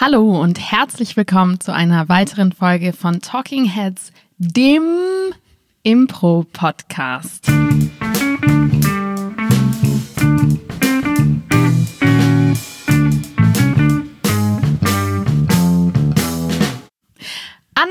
[0.00, 4.84] Hallo und herzlich willkommen zu einer weiteren Folge von Talking Heads, dem
[5.82, 7.48] Impro-Podcast.
[7.48, 7.58] An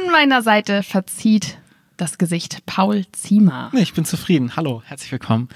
[0.10, 1.58] meiner Seite verzieht
[1.98, 3.70] das Gesicht Paul Ziemer.
[3.74, 4.56] Ich bin zufrieden.
[4.56, 5.50] Hallo, herzlich willkommen.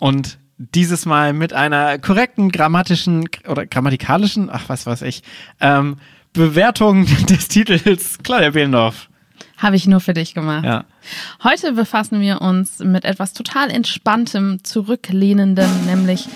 [0.00, 0.40] Und
[0.74, 5.22] dieses Mal mit einer korrekten grammatischen oder grammatikalischen, ach was weiß ich,
[5.60, 5.96] ähm,
[6.32, 9.08] Bewertung des Titels Claudia Behlendorf.
[9.58, 10.64] Habe ich nur für dich gemacht.
[10.64, 10.84] Ja.
[11.44, 16.28] Heute befassen wir uns mit etwas total entspanntem, zurücklehnendem, nämlich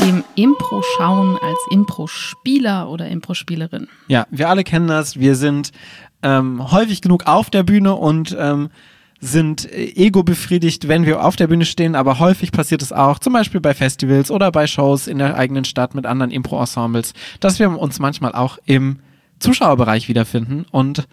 [0.00, 3.88] dem Impro-Schauen als Impro-Spieler oder Impro-Spielerin.
[4.08, 5.18] Ja, wir alle kennen das.
[5.18, 5.70] Wir sind
[6.22, 8.70] ähm, häufig genug auf der Bühne und ähm,
[9.22, 13.20] sind äh, ego befriedigt, wenn wir auf der Bühne stehen, aber häufig passiert es auch,
[13.20, 17.58] zum Beispiel bei Festivals oder bei Shows in der eigenen Stadt mit anderen Impro-Ensembles, dass
[17.58, 18.98] wir uns manchmal auch im
[19.38, 21.06] Zuschauerbereich wiederfinden und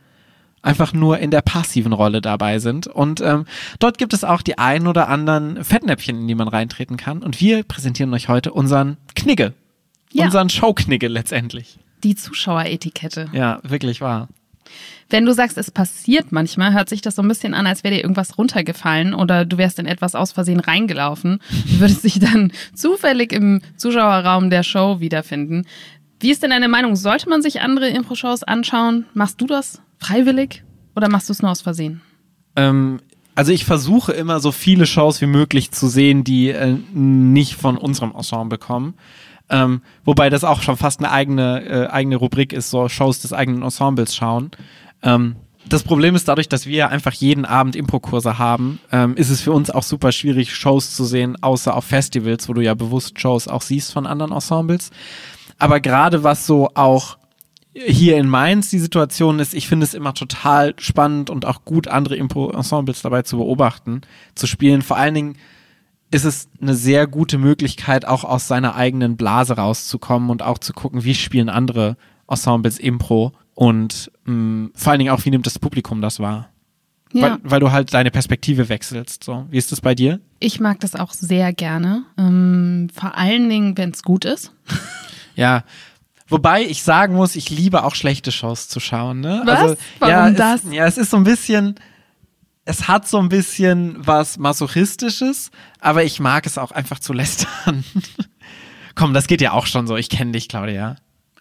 [0.61, 2.87] einfach nur in der passiven Rolle dabei sind.
[2.87, 3.45] Und ähm,
[3.77, 7.23] dort gibt es auch die ein oder anderen Fettnäpfchen, in die man reintreten kann.
[7.23, 9.53] Und wir präsentieren euch heute unseren Knigge.
[10.11, 10.25] Ja.
[10.25, 11.77] Unseren Showknigge letztendlich.
[12.03, 13.29] Die Zuschaueretikette.
[13.31, 14.27] Ja, wirklich wahr.
[15.09, 17.95] Wenn du sagst, es passiert manchmal, hört sich das so ein bisschen an, als wäre
[17.95, 21.39] dir irgendwas runtergefallen oder du wärst in etwas aus Versehen reingelaufen.
[21.79, 25.65] Würdest dich dann zufällig im Zuschauerraum der Show wiederfinden.
[26.19, 26.95] Wie ist denn deine Meinung?
[26.95, 29.05] Sollte man sich andere Impro-Shows anschauen?
[29.13, 30.63] Machst du das freiwillig
[30.95, 32.01] oder machst du es nur aus Versehen?
[32.55, 32.99] Ähm,
[33.35, 37.77] also ich versuche immer so viele Shows wie möglich zu sehen, die äh, nicht von
[37.77, 38.95] unserem Ensemble kommen.
[39.49, 43.33] Ähm, wobei das auch schon fast eine eigene, äh, eigene Rubrik ist, so Shows des
[43.33, 44.51] eigenen Ensembles schauen.
[45.01, 49.41] Ähm, das Problem ist dadurch, dass wir einfach jeden Abend Impro-Kurse haben, ähm, ist es
[49.41, 53.19] für uns auch super schwierig, Shows zu sehen, außer auf Festivals, wo du ja bewusst
[53.19, 54.91] Shows auch siehst von anderen Ensembles.
[55.57, 57.17] Aber gerade was so auch
[57.73, 61.87] hier in Mainz die Situation ist, ich finde es immer total spannend und auch gut,
[61.87, 64.01] andere Impro-Ensembles dabei zu beobachten,
[64.35, 64.81] zu spielen.
[64.81, 65.37] Vor allen Dingen
[66.11, 70.73] ist es eine sehr gute Möglichkeit, auch aus seiner eigenen Blase rauszukommen und auch zu
[70.73, 71.97] gucken, wie spielen andere
[72.27, 76.49] Ensembles Impro und mh, vor allen Dingen auch, wie nimmt das Publikum das wahr.
[77.11, 77.23] Ja.
[77.23, 79.23] Weil, weil du halt deine Perspektive wechselst.
[79.23, 79.45] So.
[79.49, 80.19] Wie ist das bei dir?
[80.39, 82.03] Ich mag das auch sehr gerne.
[82.17, 84.51] Ähm, vor allen Dingen, wenn es gut ist.
[85.35, 85.63] Ja.
[86.27, 89.21] Wobei ich sagen muss, ich liebe auch schlechte Shows zu schauen.
[89.21, 89.41] Ne?
[89.45, 89.59] Was?
[89.59, 90.65] Also, Warum ja, das?
[90.65, 91.75] Es, ja, es ist so ein bisschen,
[92.69, 95.49] es hat so ein bisschen was Masochistisches,
[95.79, 97.83] aber ich mag es auch einfach zu lästern.
[98.95, 99.97] Komm, das geht ja auch schon so.
[99.97, 100.95] Ich kenne dich, Claudia.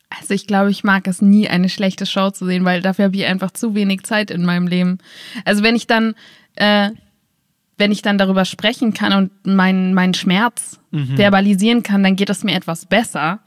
[0.09, 3.17] Also ich glaube, ich mag es nie, eine schlechte Show zu sehen, weil dafür habe
[3.17, 4.99] ich einfach zu wenig Zeit in meinem Leben.
[5.45, 6.15] Also wenn ich dann,
[6.57, 6.93] äh,
[7.77, 12.43] wenn ich dann darüber sprechen kann und meinen meinen Schmerz verbalisieren kann, dann geht es
[12.43, 13.41] mir etwas besser.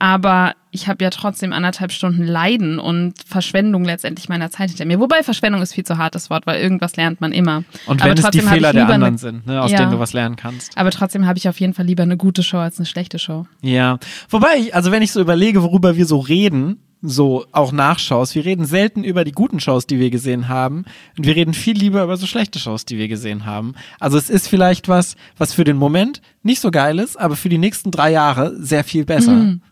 [0.00, 5.00] Aber ich habe ja trotzdem anderthalb Stunden Leiden und Verschwendung letztendlich meiner Zeit hinter mir.
[5.00, 7.64] Wobei Verschwendung ist viel zu hartes Wort, weil irgendwas lernt man immer.
[7.86, 9.78] Und Aber wenn es die Fehler der anderen eine- sind, ne, aus Ja.
[9.78, 10.76] denen du was lernen kannst.
[10.78, 13.46] Aber trotzdem habe ich auf jeden Fall lieber eine gute Show als eine schlechte Show.
[13.62, 13.98] Ja.
[14.30, 18.44] Wobei, ich, also wenn ich so überlege, worüber wir so reden, so auch Nachschaus, wir
[18.44, 20.84] reden selten über die guten Shows, die wir gesehen haben.
[21.16, 23.74] Und wir reden viel lieber über so schlechte Shows, die wir gesehen haben.
[23.98, 27.48] Also es ist vielleicht was, was für den Moment nicht so geil ist, aber für
[27.48, 29.32] die nächsten drei Jahre sehr viel besser.
[29.32, 29.62] Mhm.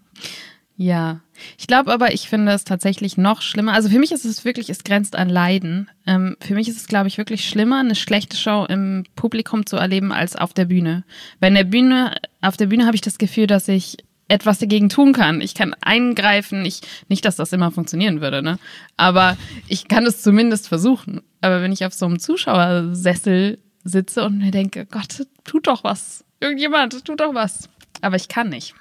[0.78, 1.21] Ja,
[1.56, 3.72] ich glaube aber, ich finde es tatsächlich noch schlimmer.
[3.72, 5.88] Also für mich ist es wirklich, es grenzt an Leiden.
[6.06, 9.76] Ähm, für mich ist es, glaube ich, wirklich schlimmer, eine schlechte Show im Publikum zu
[9.76, 11.05] erleben als auf der Bühne.
[11.41, 13.97] Weil der Bühne, auf der Bühne habe ich das Gefühl, dass ich
[14.28, 15.41] etwas dagegen tun kann.
[15.41, 16.65] Ich kann eingreifen.
[16.66, 18.59] Ich, nicht, dass das immer funktionieren würde, ne?
[18.99, 19.38] Aber
[19.69, 21.22] ich kann es zumindest versuchen.
[21.41, 26.25] Aber wenn ich auf so einem Zuschauersessel sitze und mir denke, Gott, tut doch was.
[26.41, 27.71] Irgendjemand, tut doch was.
[28.03, 28.75] Aber ich kann nicht.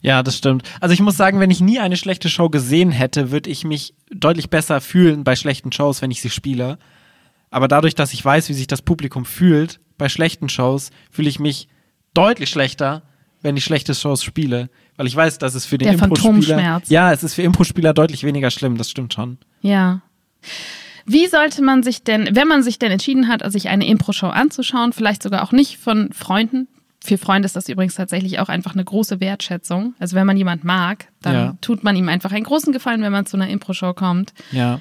[0.00, 0.62] Ja, das stimmt.
[0.80, 3.94] Also ich muss sagen, wenn ich nie eine schlechte Show gesehen hätte, würde ich mich
[4.10, 6.78] deutlich besser fühlen bei schlechten Shows, wenn ich sie spiele.
[7.50, 11.40] Aber dadurch, dass ich weiß, wie sich das Publikum fühlt bei schlechten Shows, fühle ich
[11.40, 11.68] mich
[12.14, 13.02] deutlich schlechter,
[13.42, 14.70] wenn ich schlechte Shows spiele.
[14.96, 16.82] Weil ich weiß, dass es für den Impro-Spieler...
[16.88, 19.38] Ja, es ist für Impro-Spieler deutlich weniger schlimm, das stimmt schon.
[19.60, 20.02] Ja.
[21.04, 24.92] Wie sollte man sich denn, wenn man sich denn entschieden hat, sich eine Impro-Show anzuschauen,
[24.92, 26.68] vielleicht sogar auch nicht von Freunden,
[27.06, 29.94] für Freunde ist das übrigens tatsächlich auch einfach eine große Wertschätzung.
[29.98, 31.56] Also wenn man jemand mag, dann Ja.
[31.60, 34.34] tut man ihm einfach einen großen Gefallen, wenn man zu einer Impro-Show kommt.
[34.52, 34.80] Ja.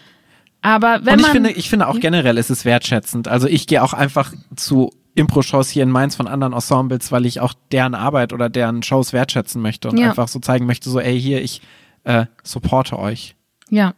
[0.62, 3.28] Aber wenn Und ich man finde, ich finde auch generell ist es wertschätzend.
[3.28, 7.40] Also ich gehe auch einfach zu Impro-Shows hier in Mainz von anderen Ensembles, weil ich
[7.40, 10.10] auch deren Arbeit oder deren Shows wertschätzen möchte und Ja.
[10.10, 11.62] einfach so zeigen möchte, so, ey, hier, ich
[12.04, 13.36] äh, supporte euch.
[13.70, 13.94] ja.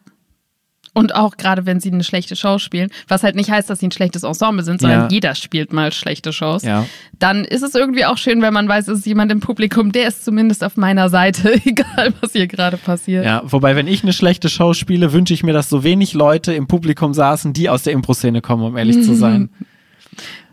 [0.97, 3.87] Und auch gerade wenn sie eine schlechte Show spielen, was halt nicht heißt, dass sie
[3.87, 5.07] ein schlechtes Ensemble sind, sondern Ja.
[5.09, 6.63] jeder spielt mal schlechte Shows.
[6.63, 6.85] Ja.
[7.19, 10.07] Dann ist es irgendwie auch schön, wenn man weiß, es ist jemand im Publikum, der
[10.07, 13.25] ist zumindest auf meiner Seite, egal was hier gerade passiert.
[13.25, 16.53] Ja, wobei, wenn ich eine schlechte Show spiele, wünsche ich mir, dass so wenig Leute
[16.53, 19.49] im Publikum saßen, die aus der Impro-Szene kommen, um ehrlich zu sein.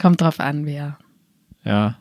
[0.01, 0.99] Kommt drauf an, wer.
[1.65, 1.97] Ja.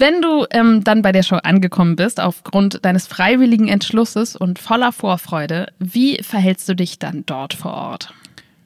[0.00, 4.92] Wenn du ähm, dann bei der Show angekommen bist, aufgrund deines freiwilligen Entschlusses und voller
[4.92, 8.14] Vorfreude, wie verhältst du dich dann dort vor Ort?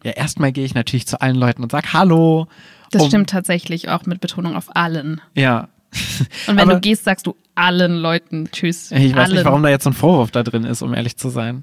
[0.04, 2.46] Ja, erstmal gehe ich natürlich zu allen Leuten und sag Hallo.
[2.92, 5.20] Das Um- stimmt tatsächlich auch mit Betonung auf allen.
[5.34, 5.69] Ja.
[6.46, 8.90] Und wenn Aber- du gehst, sagst du allen Leuten Tschüss.
[8.92, 9.32] Ich weiß allen.
[9.36, 11.62] nicht, warum da jetzt so ein Vorwurf da drin ist, um ehrlich zu sein.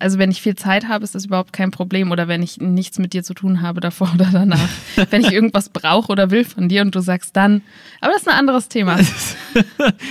[0.00, 2.10] Also wenn ich viel Zeit habe, ist das überhaupt kein Problem.
[2.10, 4.68] Oder wenn ich nichts mit dir zu tun habe, davor oder danach.
[5.10, 7.62] wenn ich irgendwas brauche oder will von dir und du sagst dann.
[8.00, 8.98] Aber das ist ein anderes Thema.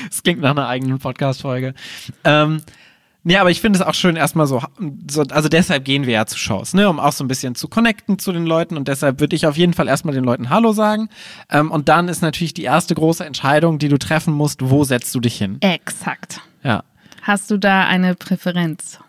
[0.10, 1.74] Das klingt nach einer eigenen Podcast-Folge.
[2.26, 2.62] Ähm,
[3.24, 4.62] nee, aber ich finde es auch schön, erstmal so,
[5.10, 7.70] so, also deshalb gehen wir ja zu Shows, ne, um auch so ein bisschen zu
[7.70, 10.74] connecten zu den Leuten und deshalb würde ich auf jeden Fall erstmal den Leuten Hallo
[10.74, 11.08] sagen.
[11.50, 15.16] Ähm, und dann ist natürlich die erste große Entscheidung, die du treffen musst, wo setzt
[15.16, 15.58] du dich hin?
[15.62, 16.42] Exakt.
[16.62, 16.84] Ja.
[17.22, 19.00] Hast du da eine Präferenz?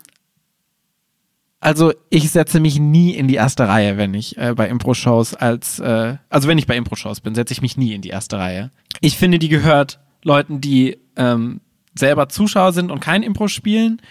[1.61, 5.77] Also ich setze mich nie in die erste Reihe, wenn ich äh, bei Impro-Shows als,
[5.77, 8.71] äh, also wenn ich bei Impro-Shows bin, setze ich mich nie in die erste Reihe.
[8.99, 11.61] Ich finde, die gehört Leuten, die ähm,
[11.93, 14.01] selber Zuschauer sind und kein Impro spielen.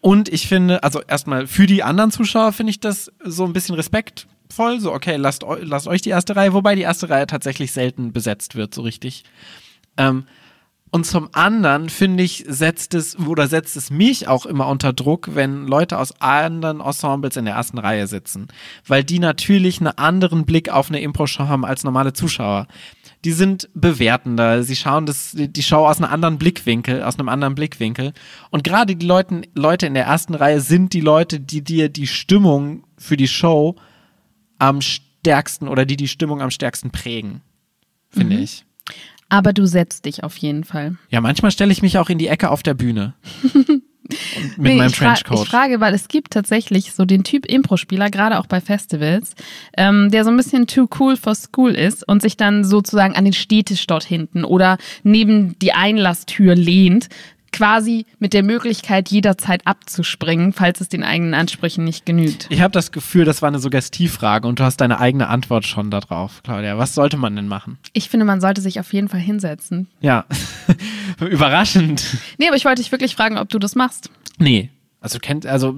[0.00, 3.74] Und ich finde, also erstmal für die anderen Zuschauer finde ich das so ein bisschen
[3.74, 4.78] respektvoll.
[4.78, 8.54] So, okay, lasst, lasst euch die erste Reihe, wobei die erste Reihe tatsächlich selten besetzt
[8.54, 9.24] wird, so richtig.
[9.96, 10.26] Ähm,
[10.94, 15.34] und zum anderen finde ich, setzt es oder setzt es mich auch immer unter Druck,
[15.34, 18.46] wenn Leute aus anderen Ensembles in der ersten Reihe sitzen.
[18.86, 22.68] Weil die natürlich einen anderen Blick auf eine Impro-Show haben als normale Zuschauer.
[23.24, 27.56] Die sind bewertender, sie schauen das, die Show aus einem anderen Blickwinkel, aus einem anderen
[27.56, 28.12] Blickwinkel.
[28.50, 32.06] Und gerade die Leuten, Leute in der ersten Reihe sind die Leute, die dir die
[32.06, 33.74] Stimmung für die Show
[34.60, 37.40] am stärksten oder die die Stimmung am stärksten prägen.
[38.10, 38.64] Finde ich.
[39.34, 40.96] Aber du setzt dich auf jeden Fall.
[41.10, 43.14] Ja, manchmal stelle ich mich auch in die Ecke auf der Bühne.
[44.58, 45.44] Mit Nee, meinem ich, Trenchcoat.
[45.44, 49.34] ich frage, weil es gibt tatsächlich so den Typ Impro-Spieler, gerade auch bei Festivals,
[49.78, 53.24] ähm, der so ein bisschen too cool for school ist und sich dann sozusagen an
[53.24, 57.08] den Stehtisch dort hinten oder neben die Einlasstür lehnt,
[57.54, 62.48] quasi mit der Möglichkeit, jederzeit abzuspringen, falls es den eigenen Ansprüchen nicht genügt.
[62.50, 65.90] ich habe das Gefühl, das war eine Suggestivfrage und du hast deine eigene Antwort schon
[65.90, 66.76] darauf, Claudia.
[66.78, 67.78] Was sollte man denn machen?
[67.92, 69.86] Ich finde, man sollte sich auf jeden Fall hinsetzen.
[70.00, 70.24] Ja,
[71.20, 72.04] überraschend.
[72.38, 74.10] Nee, aber ich wollte dich wirklich fragen, ob du das machst.
[74.38, 74.70] Nee.
[75.00, 75.76] Also kennt, also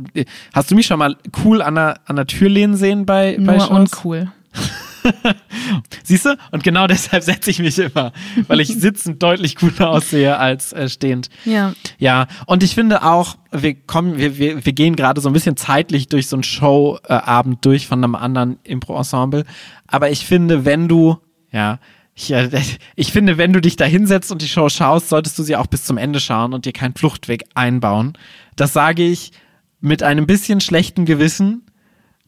[0.54, 3.56] hast du mich schon mal cool an der, an der Tür lehnen sehen bei, bei
[3.56, 4.32] Nur uncool.
[6.04, 6.36] Siehst du?
[6.52, 8.12] Und genau deshalb setze ich mich immer,
[8.48, 11.28] weil ich sitzend deutlich cooler aussehe als äh, stehend.
[11.44, 11.74] Ja.
[11.98, 15.56] Ja, und ich finde auch, wir kommen, wir, wir, wir gehen gerade so ein bisschen
[15.56, 19.44] zeitlich durch so einen Showabend durch von einem anderen Impro-Ensemble.
[19.86, 21.18] Aber ich finde, wenn du,
[21.50, 21.78] ja,
[22.14, 22.48] ich, äh,
[22.96, 25.66] ich finde, wenn du dich da hinsetzt und die Show schaust, solltest du sie auch
[25.66, 28.14] bis zum Ende schauen und dir keinen Fluchtweg einbauen.
[28.56, 29.32] Das sage ich
[29.80, 31.65] mit einem bisschen schlechten Gewissen,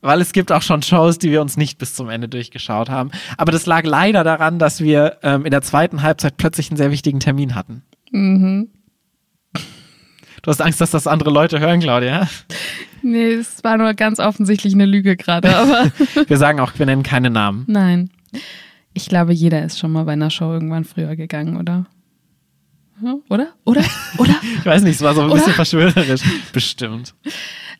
[0.00, 3.10] weil es gibt auch schon Shows, die wir uns nicht bis zum Ende durchgeschaut haben.
[3.36, 6.90] Aber das lag leider daran, dass wir ähm, in der zweiten Halbzeit plötzlich einen sehr
[6.90, 7.82] wichtigen Termin hatten.
[8.10, 8.68] Mhm.
[10.42, 12.28] Du hast Angst, dass das andere Leute hören, Claudia.
[13.02, 15.90] Nee, es war nur ganz offensichtlich eine Lüge gerade, aber
[16.28, 17.64] Wir sagen auch, wir nennen keine Namen.
[17.66, 18.10] nein.
[18.94, 21.86] Ich glaube, jeder ist schon mal bei einer Show irgendwann früher gegangen, oder?
[23.00, 23.48] Ja, Oder?
[23.64, 23.84] Oder?
[24.18, 24.34] Oder?
[24.58, 25.36] Ich weiß nicht, es war so ein Oder?
[25.36, 26.22] bisschen verschwörerisch.
[26.52, 27.14] Bestimmt.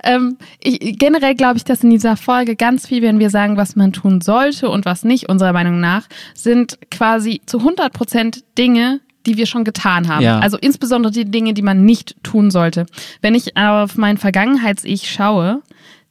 [0.05, 3.77] Ähm, ich, generell glaube ich, dass in dieser Folge ganz viel, wenn wir sagen, was
[3.77, 9.01] man tun sollte und was nicht, unserer Meinung nach, sind quasi zu 100 Prozent Dinge,
[9.27, 10.25] die wir schon getan haben.
[10.25, 10.39] Ja.
[10.39, 12.87] Also insbesondere die Dinge, die man nicht tun sollte.
[13.21, 15.63] Wenn ich auf mein Vergangenheits-Ich schaue,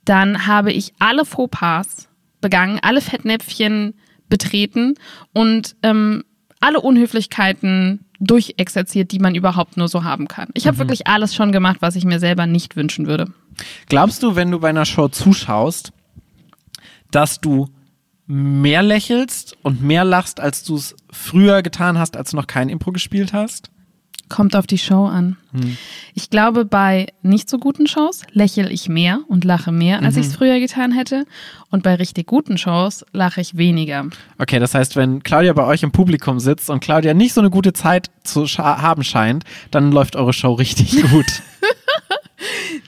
[0.06, 2.08] dann habe ich alle Fauxpas
[2.42, 3.96] begangen, alle Fettnäpfchen
[4.30, 4.96] betreten
[5.34, 6.24] und ähm,
[6.60, 10.50] alle Unhöflichkeiten durchexerziert, die man überhaupt nur so haben kann.
[10.54, 13.32] Ich habe wirklich alles schon gemacht, was ich mir selber nicht wünschen würde.
[13.90, 15.92] Glaubst du, wenn du bei einer Show zuschaust,
[17.12, 17.68] dass du
[18.28, 22.70] mehr lächelst und mehr lachst, als du es früher getan hast, als du noch kein
[22.70, 23.72] Impro gespielt hast?
[24.30, 25.38] Kommt auf die Show an.
[26.14, 30.26] Ich glaube, bei nicht so guten Shows lächle ich mehr und lache mehr, als ich
[30.26, 31.26] es früher getan hätte.
[31.70, 34.08] Und bei richtig guten Shows lache ich weniger.
[34.38, 37.50] Okay, das heißt, wenn Claudia bei euch im Publikum sitzt und Claudia nicht so eine
[37.50, 41.42] gute Zeit zu haben scheint, dann läuft eure Show richtig gut.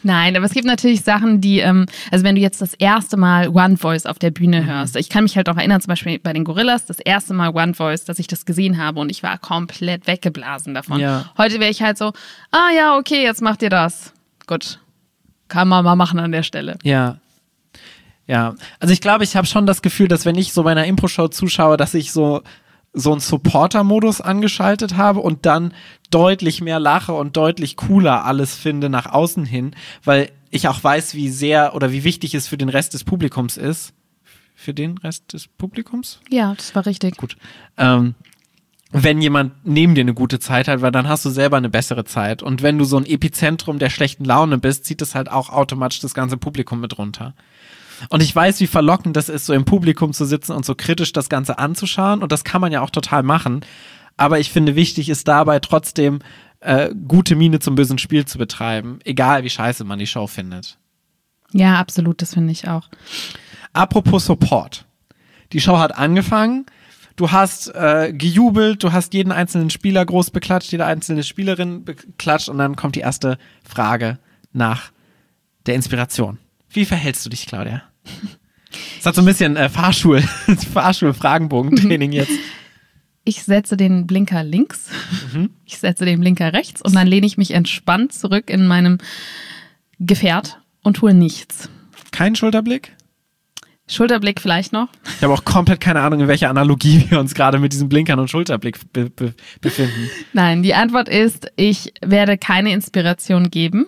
[0.04, 3.50] Nein, aber es gibt natürlich Sachen, die, ähm, also wenn du jetzt das erste Mal
[3.50, 6.34] One Voice auf der Bühne hörst, ich kann mich halt auch erinnern, zum Beispiel bei
[6.34, 9.38] den Gorillas, das erste Mal One Voice, dass ich das gesehen habe und ich war
[9.38, 11.00] komplett weggeblasen davon.
[11.00, 11.26] Ja.
[11.38, 12.14] Heute wäre ich halt so,
[12.52, 14.14] ah ja, okay, jetzt macht ihr das.
[14.48, 14.80] Gut.
[15.48, 16.78] Kann man mal machen an der Stelle.
[16.84, 17.18] Ja.
[18.28, 21.30] Ja, also ich glaube, ich habe schon das Gefühl, dass wenn ich so meiner Impro-Show
[21.30, 22.44] zuschaue, dass ich so
[22.94, 25.74] so einen Supporter-Modus angeschaltet habe und dann
[26.10, 31.14] deutlich mehr lache und deutlich cooler alles finde nach außen hin, weil ich auch weiß,
[31.14, 33.94] wie sehr oder wie wichtig es für den Rest des Publikums ist.
[34.56, 36.20] Für den Rest des Publikums?
[36.30, 37.16] Ja, das war richtig.
[37.18, 37.38] Gut.
[37.78, 38.16] Ähm,
[38.92, 42.06] wenn jemand neben dir eine gute Zeit hat, weil dann hast du selber eine bessere
[42.06, 42.42] Zeit.
[42.42, 46.00] Und wenn du so ein Epizentrum der schlechten Laune bist, zieht es halt auch automatisch
[46.00, 47.36] das ganze Publikum mit runter.
[48.10, 51.12] Und ich weiß, wie verlockend das ist, so im Publikum zu sitzen und so kritisch
[51.12, 52.24] das Ganze anzuschauen.
[52.24, 53.62] Und das kann man ja auch total machen.
[54.16, 56.20] Aber ich finde, wichtig ist dabei trotzdem,
[56.62, 59.00] äh, gute Miene zum bösen Spiel zu betreiben.
[59.06, 60.78] Egal, wie scheiße man die Show findet.
[61.52, 62.90] Ja, absolut, das finde ich auch.
[63.74, 64.86] Apropos Support.
[65.54, 66.66] Die Show hat angefangen.
[67.16, 72.48] Du hast äh, gejubelt, du hast jeden einzelnen Spieler groß beklatscht, jede einzelne Spielerin beklatscht
[72.48, 73.38] und dann kommt die erste
[73.68, 74.20] Frage
[74.54, 74.92] nach
[75.66, 76.38] der Inspiration.
[76.70, 77.84] Wie verhältst du dich, Claudia?
[78.98, 80.22] Das hat so ein bisschen äh, Fahrschul,
[80.74, 82.32] Fahrschul-Fragenbogen-Training jetzt.
[83.24, 84.90] Ich setze den Blinker links,
[85.34, 85.52] mhm.
[85.66, 88.98] ich setze den Blinker rechts und dann lehne ich mich entspannt zurück in meinem
[90.00, 91.70] Gefährt und tue nichts.
[92.12, 92.96] Kein Schulterblick?
[93.90, 94.88] Schulterblick vielleicht noch.
[95.18, 98.20] Ich habe auch komplett keine Ahnung, in welcher Analogie wir uns gerade mit diesen Blinkern
[98.20, 100.10] und Schulterblick be be befinden.
[100.34, 103.88] Nein, die Antwort ist, ich werde keine Inspiration geben.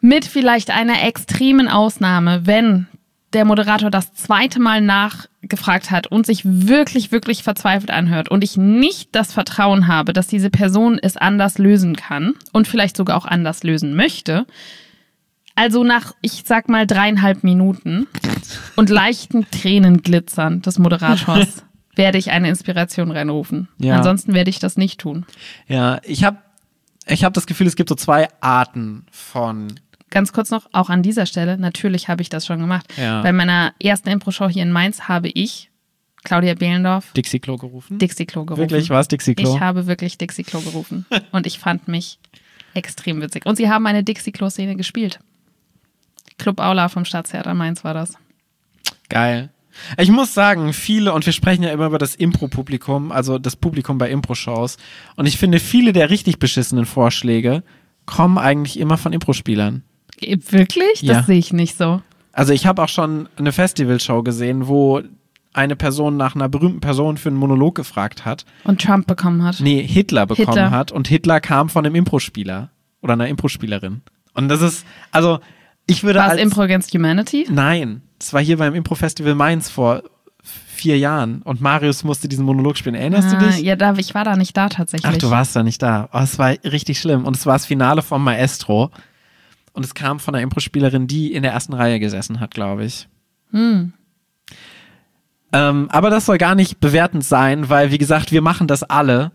[0.00, 2.86] Mit vielleicht einer extremen Ausnahme, wenn
[3.32, 8.56] der Moderator das zweite Mal nachgefragt hat und sich wirklich, wirklich verzweifelt anhört und ich
[8.56, 13.26] nicht das Vertrauen habe, dass diese Person es anders lösen kann und vielleicht sogar auch
[13.26, 14.46] anders lösen möchte.
[15.54, 18.06] Also nach, ich sag mal, dreieinhalb Minuten
[18.76, 21.64] und leichten Tränenglitzern des Moderators
[21.96, 23.68] werde ich eine Inspiration reinrufen.
[23.78, 23.96] Ja.
[23.96, 25.24] Ansonsten werde ich das nicht tun.
[25.66, 26.38] Ja, ich habe
[27.08, 29.68] ich hab das Gefühl, es gibt so zwei Arten von
[30.16, 32.86] ganz kurz noch, auch an dieser Stelle, natürlich habe ich das schon gemacht.
[32.96, 33.20] Ja.
[33.20, 35.70] Bei meiner ersten Impro-Show hier in Mainz habe ich
[36.24, 37.98] Claudia Behlendorf Dixie Klo gerufen.
[37.98, 38.62] Dixie Klo gerufen.
[38.62, 39.54] Wirklich, war es Dixie Klo?
[39.54, 41.04] Ich habe wirklich Dixie Klo gerufen.
[41.32, 42.18] und ich fand mich
[42.72, 43.44] extrem witzig.
[43.44, 45.18] Und sie haben eine Dixie Klo-Szene gespielt.
[46.38, 48.14] Club Aula vom Stadttheater Mainz war das.
[49.10, 49.50] Geil.
[49.98, 53.98] Ich muss sagen, viele, und wir sprechen ja immer über das Impro-Publikum, also das Publikum
[53.98, 54.78] bei Impro-Shows.
[55.16, 57.62] Und ich finde, viele der richtig beschissenen Vorschläge
[58.06, 59.82] kommen eigentlich immer von Impro-Spielern.
[60.20, 61.02] Wirklich?
[61.02, 61.14] Ja.
[61.14, 62.02] Das sehe ich nicht so.
[62.32, 65.02] Also ich habe auch schon eine Festivalshow gesehen, wo
[65.52, 68.44] eine Person nach einer berühmten Person für einen Monolog gefragt hat.
[68.64, 69.60] Und Trump bekommen hat.
[69.60, 70.70] Nee, Hitler bekommen Hitler.
[70.70, 70.92] hat.
[70.92, 72.70] Und Hitler kam von einem Impro-Spieler
[73.00, 74.02] oder einer Impro-Spielerin.
[74.34, 75.40] Und das ist, also
[75.86, 77.46] ich würde War es Impro Against Humanity?
[77.50, 80.02] Nein, es war hier beim Impro-Festival Mainz vor
[80.42, 82.94] vier Jahren und Marius musste diesen Monolog spielen.
[82.94, 83.60] Erinnerst ah, du dich?
[83.60, 85.10] Ja, da, ich war da nicht da tatsächlich.
[85.10, 86.08] Ach, du warst da nicht da.
[86.12, 87.24] Oh, es war richtig schlimm.
[87.24, 88.90] Und es war das Finale vom Maestro.
[89.76, 93.08] Und es kam von einer Impro-Spielerin, die in der ersten Reihe gesessen hat, glaube ich.
[93.50, 93.92] Hm.
[95.52, 99.32] Ähm, aber das soll gar nicht bewertend sein, weil, wie gesagt, wir machen das alle.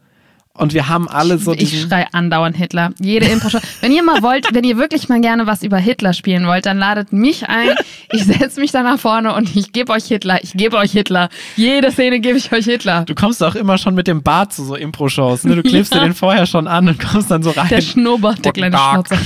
[0.54, 2.92] Und wir haben alle so Ich schrei andauernd Hitler.
[3.00, 3.60] Jede Impro-Show.
[3.80, 6.78] wenn ihr mal wollt, wenn ihr wirklich mal gerne was über Hitler spielen wollt, dann
[6.78, 7.70] ladet mich ein.
[8.12, 10.44] Ich setze mich da nach vorne und ich gebe euch Hitler.
[10.44, 11.30] Ich gebe euch Hitler.
[11.56, 13.06] Jede Szene gebe ich euch Hitler.
[13.06, 15.46] Du kommst auch immer schon mit dem Bart zu so Impro-Shows.
[15.46, 15.56] Ne?
[15.56, 16.02] Du klebst ja.
[16.02, 17.70] dir den vorher schon an und kommst dann so rein.
[17.70, 19.18] Der Schnurrbart, der kleine Schnauzer.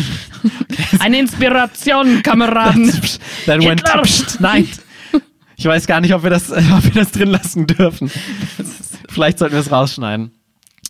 [0.99, 2.91] Eine Inspiration, Kameraden.
[3.45, 4.67] Then went, pst, nein.
[5.57, 8.11] Ich weiß gar nicht, ob wir das, ob wir das drin lassen dürfen.
[9.09, 10.31] Vielleicht sollten wir es rausschneiden.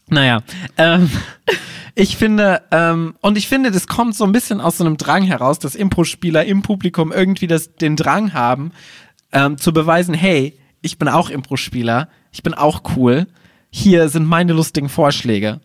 [0.09, 0.41] Naja,
[0.77, 1.09] ähm,
[1.95, 5.23] ich finde, ähm, und ich finde, das kommt so ein bisschen aus so einem Drang
[5.23, 8.71] heraus, dass Impro-Spieler im Publikum irgendwie das, den Drang haben,
[9.31, 13.27] ähm, zu beweisen, hey, ich bin auch Impro-Spieler, ich bin auch cool,
[13.71, 15.59] hier sind meine lustigen Vorschläge.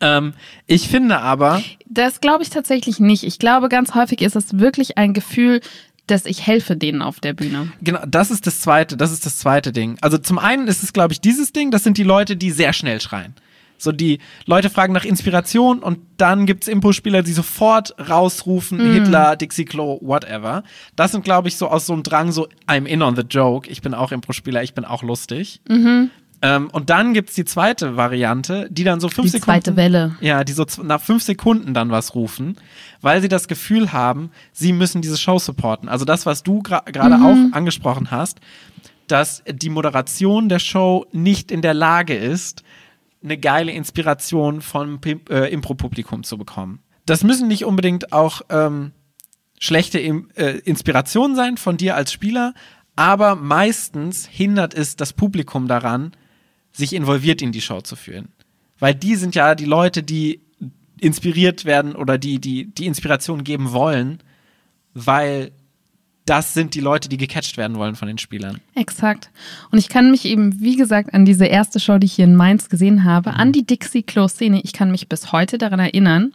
[0.00, 0.34] Ähm,
[0.66, 1.62] ich finde aber.
[1.86, 3.24] Das glaube ich tatsächlich nicht.
[3.24, 5.60] Ich glaube, ganz häufig ist es wirklich ein Gefühl,
[6.06, 7.72] dass ich helfe denen auf der Bühne.
[7.80, 9.96] Genau, das ist das zweite, das ist das zweite Ding.
[10.00, 12.72] Also zum einen ist es, glaube ich, dieses Ding, das sind die Leute, die sehr
[12.72, 13.34] schnell schreien.
[13.82, 18.92] So die Leute fragen nach Inspiration und dann gibt es Impulsspieler, die sofort rausrufen, mm.
[18.92, 20.62] Hitler, Dixie Klo, whatever.
[20.94, 23.68] Das sind, glaube ich, so aus so einem Drang, so I'm in on the joke,
[23.68, 25.60] ich bin auch Impro-Spieler, ich bin auch lustig.
[25.68, 26.10] Mhm.
[26.44, 29.60] Ähm, und dann gibt es die zweite Variante, die dann so fünf die Sekunden.
[29.60, 30.16] Die zweite Welle.
[30.20, 32.56] Ja, die so nach fünf Sekunden dann was rufen,
[33.00, 35.88] weil sie das Gefühl haben, sie müssen diese Show supporten.
[35.88, 37.24] Also das, was du gerade mhm.
[37.24, 38.40] auch angesprochen hast,
[39.06, 42.64] dass die Moderation der Show nicht in der Lage ist,
[43.22, 46.80] eine geile Inspiration vom äh, Impro-Publikum zu bekommen.
[47.06, 48.90] Das müssen nicht unbedingt auch ähm,
[49.60, 52.52] schlechte äh, Inspirationen sein von dir als Spieler,
[52.96, 56.12] aber meistens hindert es das Publikum daran,
[56.72, 58.28] sich involviert in die Show zu fühlen.
[58.78, 60.40] Weil die sind ja die Leute, die
[60.98, 64.20] inspiriert werden oder die, die, die Inspiration geben wollen,
[64.94, 65.52] weil
[66.24, 68.60] das sind die Leute, die gecatcht werden wollen von den Spielern.
[68.74, 69.30] Exakt.
[69.72, 72.36] Und ich kann mich eben, wie gesagt, an diese erste Show, die ich hier in
[72.36, 76.32] Mainz gesehen habe, an die Dixie-Klo-Szene, ich kann mich bis heute daran erinnern,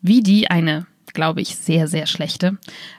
[0.00, 2.56] wie die eine, glaube ich, sehr, sehr schlechte,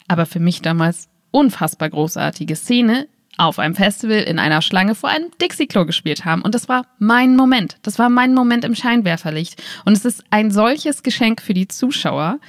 [0.08, 5.30] aber für mich damals unfassbar großartige Szene auf einem Festival in einer Schlange vor einem
[5.42, 6.42] Dixie-Klo gespielt haben.
[6.42, 7.78] Und das war mein Moment.
[7.82, 9.62] Das war mein Moment im Scheinwerferlicht.
[9.86, 12.40] Und es ist ein solches Geschenk für die Zuschauer,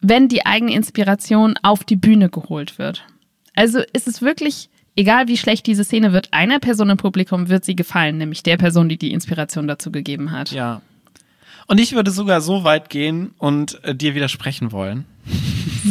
[0.00, 3.04] wenn die eigene Inspiration auf die Bühne geholt wird.
[3.54, 7.64] Also ist es wirklich, egal wie schlecht diese Szene wird, einer Person im Publikum wird
[7.64, 10.52] sie gefallen, nämlich der Person, die die Inspiration dazu gegeben hat.
[10.52, 10.82] Ja.
[11.66, 15.06] Und ich würde sogar so weit gehen und äh, dir widersprechen wollen.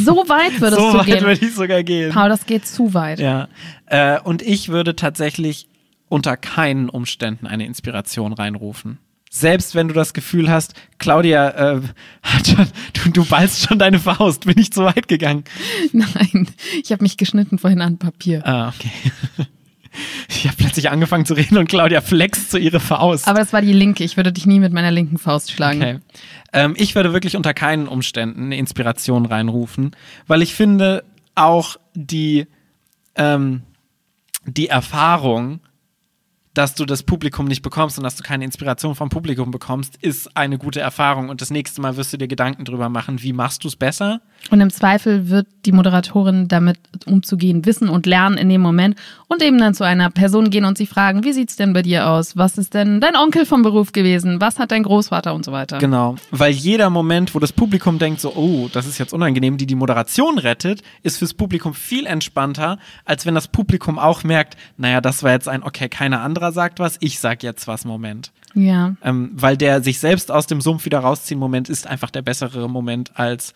[0.04, 1.20] So weit würdest so du weit gehen.
[1.22, 2.12] würde ich sogar gehen.
[2.12, 3.18] Paul, das geht zu weit.
[3.18, 3.48] Ja.
[3.86, 5.68] Äh, und ich würde tatsächlich
[6.08, 8.98] unter keinen Umständen eine Inspiration reinrufen.
[9.30, 11.80] Selbst wenn du das Gefühl hast, Claudia, äh,
[12.46, 15.44] schon, du, du ballst schon deine Faust, bin ich zu weit gegangen.
[15.92, 16.48] Nein,
[16.82, 18.46] ich habe mich geschnitten vorhin an Papier.
[18.46, 18.90] Ah, okay.
[20.28, 23.28] Ich habe plötzlich angefangen zu reden und Claudia flext zu ihre Faust.
[23.28, 24.02] Aber das war die linke.
[24.02, 25.80] Ich würde dich nie mit meiner linken Faust schlagen.
[25.80, 25.98] Okay.
[26.52, 29.94] Ähm, ich würde wirklich unter keinen Umständen eine Inspiration reinrufen,
[30.26, 32.46] weil ich finde, auch die,
[33.14, 33.62] ähm,
[34.44, 35.60] die Erfahrung,
[36.54, 40.36] dass du das Publikum nicht bekommst und dass du keine Inspiration vom Publikum bekommst, ist
[40.36, 41.30] eine gute Erfahrung.
[41.30, 44.20] Und das nächste Mal wirst du dir Gedanken drüber machen, wie machst du es besser?
[44.50, 48.96] Und im Zweifel wird die Moderatorin damit umzugehen wissen und lernen in dem Moment
[49.28, 52.08] und eben dann zu einer Person gehen und sie fragen, wie sieht's denn bei dir
[52.08, 52.36] aus?
[52.36, 54.40] Was ist denn dein Onkel vom Beruf gewesen?
[54.40, 55.78] Was hat dein Großvater und so weiter?
[55.78, 59.66] Genau, weil jeder Moment, wo das Publikum denkt so, oh, das ist jetzt unangenehm, die
[59.66, 65.00] die Moderation rettet, ist fürs Publikum viel entspannter, als wenn das Publikum auch merkt, naja,
[65.00, 68.32] das war jetzt ein, okay, keiner anderer sagt was, ich sag jetzt was Moment.
[68.54, 68.96] Ja.
[69.02, 72.68] Ähm, weil der sich selbst aus dem Sumpf wieder rausziehen Moment ist einfach der bessere
[72.68, 73.54] Moment als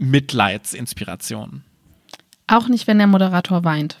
[0.00, 1.62] Mitleidsinspiration.
[2.46, 3.98] Auch nicht, wenn der Moderator weint.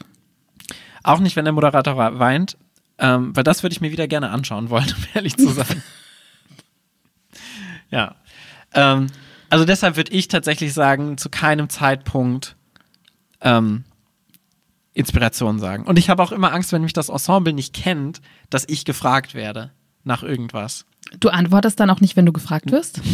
[1.02, 2.56] Auch nicht, wenn der Moderator weint,
[2.98, 5.82] ähm, weil das würde ich mir wieder gerne anschauen wollen, um ehrlich zu sein.
[7.90, 8.16] ja.
[8.74, 9.08] Ähm,
[9.50, 12.56] also deshalb würde ich tatsächlich sagen, zu keinem Zeitpunkt
[13.40, 13.84] ähm,
[14.94, 15.84] Inspiration sagen.
[15.84, 19.34] Und ich habe auch immer Angst, wenn mich das Ensemble nicht kennt, dass ich gefragt
[19.34, 19.70] werde
[20.04, 20.86] nach irgendwas.
[21.18, 23.00] Du antwortest dann auch nicht, wenn du gefragt wirst?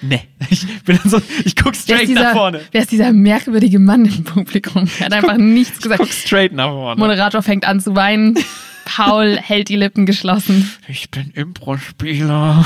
[0.00, 2.60] Nee, ich bin dann so, ich guck straight nach dieser, vorne.
[2.72, 4.88] wer ist dieser merkwürdige Mann im Publikum?
[4.98, 6.00] Er hat einfach nichts gesagt.
[6.00, 7.00] Guck straight nach vorne.
[7.00, 8.38] Moderator fängt an zu weinen.
[8.84, 10.70] Paul hält die Lippen geschlossen.
[10.88, 12.64] Ich bin Impro-Spieler.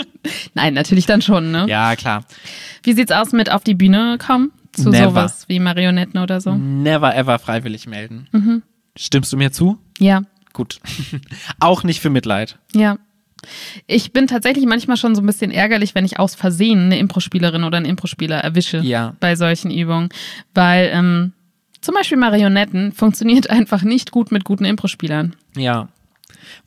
[0.54, 1.66] Nein, natürlich dann schon, ne?
[1.68, 2.24] ja, klar.
[2.82, 4.50] Wie sieht's aus mit auf die Bühne kommen?
[4.72, 5.10] Zu Never.
[5.10, 6.54] sowas wie Marionetten oder so?
[6.54, 8.28] Never ever freiwillig melden.
[8.32, 8.62] Mhm.
[8.96, 9.78] Stimmst du mir zu?
[9.98, 10.80] Ja, Gut.
[11.60, 12.58] Auch nicht für Mitleid.
[12.74, 12.98] ja.
[13.86, 17.64] Ich bin tatsächlich manchmal schon so ein bisschen ärgerlich, wenn ich aus Versehen eine Impro-Spielerin
[17.64, 19.14] oder einen Impro-Spieler erwische Ja.
[19.20, 20.08] bei solchen Übungen.
[20.54, 21.32] Weil ähm,
[21.80, 25.34] zum Beispiel Marionetten funktioniert einfach nicht gut mit guten Impro-Spielern.
[25.56, 25.88] Ja.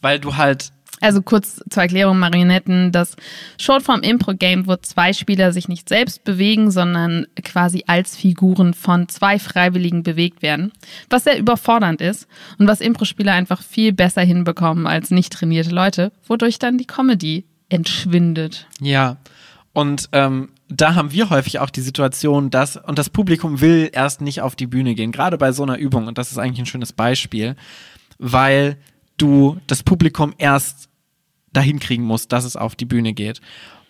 [0.02, 0.72] Weil du halt,
[1.04, 3.16] Also kurz zur Erklärung, Marionetten, das
[3.60, 9.38] Shortform Impro-Game, wo zwei Spieler sich nicht selbst bewegen, sondern quasi als Figuren von zwei
[9.38, 10.72] Freiwilligen bewegt werden.
[11.10, 16.12] Was sehr überfordernd ist und was Impro-Spieler einfach viel besser hinbekommen als nicht trainierte Leute,
[16.28, 18.68] wodurch dann die Comedy entschwindet.
[18.80, 19.18] ja.
[19.74, 24.22] Und ähm, da haben wir häufig auch die Situation, dass, und das Publikum will erst
[24.22, 26.68] nicht auf die Bühne gehen, gerade bei so einer Übung, und das ist eigentlich ein
[26.68, 27.56] schönes Beispiel,
[28.20, 28.78] weil
[29.18, 30.90] du das Publikum erst
[31.54, 33.40] dahin kriegen musst, dass es auf die Bühne geht.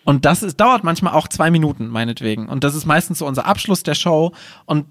[0.04, 2.48] Und das ist, dauert manchmal auch zwei Minuten, meinetwegen.
[2.48, 4.32] Und das ist meistens so unser Abschluss der Show.
[4.66, 4.86] Und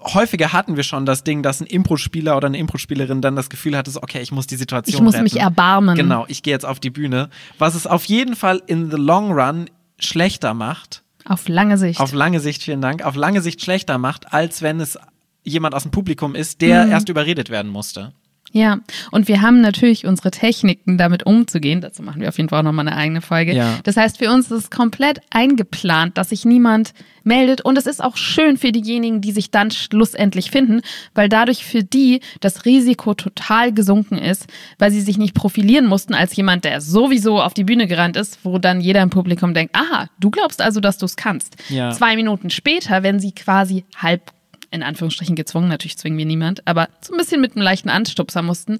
[0.00, 3.76] häufiger hatten wir schon das Ding, dass ein Impro-Spieler oder eine Impro-Spielerin dann das Gefühl
[3.76, 5.24] hatte, so, okay, ich muss die Situation Ich muss retten.
[5.24, 5.96] mich erbarmen.
[5.96, 7.30] Genau, ich gehe jetzt auf die Bühne.
[7.58, 12.00] Was es auf jeden Fall in the long run schlechter macht, Auf lange Sicht.
[12.00, 14.98] auf lange Sicht, vielen Dank, auf lange Sicht schlechter macht, als wenn es
[15.42, 16.92] jemand aus dem Publikum ist, der Mhm.
[16.92, 18.12] erst überredet werden musste.
[18.52, 18.78] Ja,
[19.10, 21.80] und wir haben natürlich unsere Techniken, damit umzugehen.
[21.80, 23.54] Dazu machen wir auf jeden Fall auch nochmal eine eigene Folge.
[23.54, 23.78] Ja.
[23.84, 26.92] Das heißt, für uns ist es komplett eingeplant, dass sich niemand
[27.26, 27.60] meldet.
[27.60, 30.80] Und es ist auch schön für diejenigen, die sich dann schlussendlich finden,
[31.14, 34.46] weil dadurch für die das Risiko total gesunken ist,
[34.78, 38.38] weil sie sich nicht profilieren mussten als jemand, der sowieso auf die Bühne gerannt ist,
[38.44, 41.56] wo dann jeder im Publikum denkt, aha, du glaubst also, dass du es kannst.
[41.68, 41.90] Ja.
[41.90, 44.32] Zwei Minuten später, wenn sie quasi halb
[44.70, 48.42] in Anführungsstrichen gezwungen, natürlich zwingen wir niemand, aber so ein bisschen mit einem leichten Anstupser
[48.42, 48.78] mussten,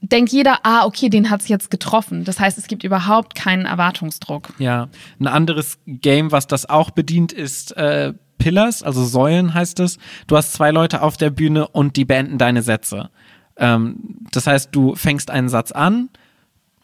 [0.00, 2.24] denkt jeder, ah, okay, den hat's jetzt getroffen.
[2.24, 4.54] Das heißt, es gibt überhaupt keinen Erwartungsdruck.
[4.58, 9.98] Ja, ein anderes Game, was das auch bedient, ist äh, Pillars, also Säulen heißt es.
[10.26, 13.10] Du hast zwei Leute auf der Bühne und die beenden deine Sätze.
[13.56, 16.10] Ähm, das heißt, du fängst einen Satz an,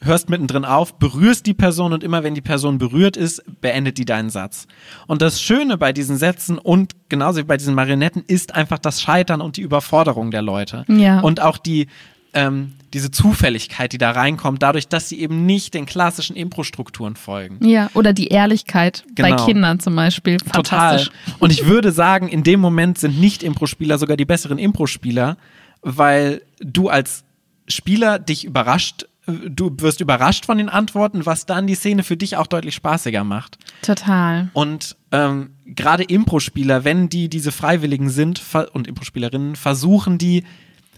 [0.00, 4.04] hörst mittendrin auf, berührst die Person und immer wenn die Person berührt ist, beendet die
[4.04, 4.66] deinen Satz.
[5.06, 9.00] Und das Schöne bei diesen Sätzen und genauso wie bei diesen Marionetten ist einfach das
[9.00, 10.84] Scheitern und die Überforderung der Leute.
[10.88, 11.20] Ja.
[11.20, 11.86] Und auch die,
[12.34, 17.64] ähm, diese Zufälligkeit, die da reinkommt, dadurch, dass sie eben nicht den klassischen Impro-Strukturen folgen.
[17.66, 19.46] Ja, oder die Ehrlichkeit bei Genau.
[19.46, 20.36] Kindern zum Beispiel.
[20.36, 21.06] Total.
[21.38, 25.36] Und ich würde sagen, in dem Moment sind Nicht-Impro-Spieler sogar die besseren Impro-Spieler,
[25.82, 27.24] weil du als
[27.68, 32.36] Spieler dich überrascht, du wirst überrascht von den Antworten, was dann die Szene für dich
[32.36, 33.58] auch deutlich spaßiger macht.
[33.82, 34.50] Total.
[34.52, 40.44] Und ähm, gerade Impro-Spieler, wenn die diese Freiwilligen sind und Impro-Spielerinnen, versuchen die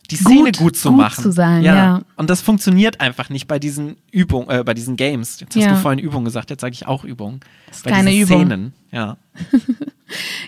[0.09, 1.23] die Szene Gut- gut, zu gut machen.
[1.23, 2.03] zu sein, ja.
[2.17, 5.41] Und das funktioniert einfach nicht bei diesen Übungen, äh, bei diesen Games.
[5.41, 5.71] Jetzt hast Ja.
[5.73, 7.41] du vorhin Übung gesagt, jetzt sage ich auch Übung.
[7.71, 8.41] ist bei keine Übung.
[8.47, 9.17] Szenen, ja.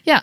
[0.05, 0.23] Ja.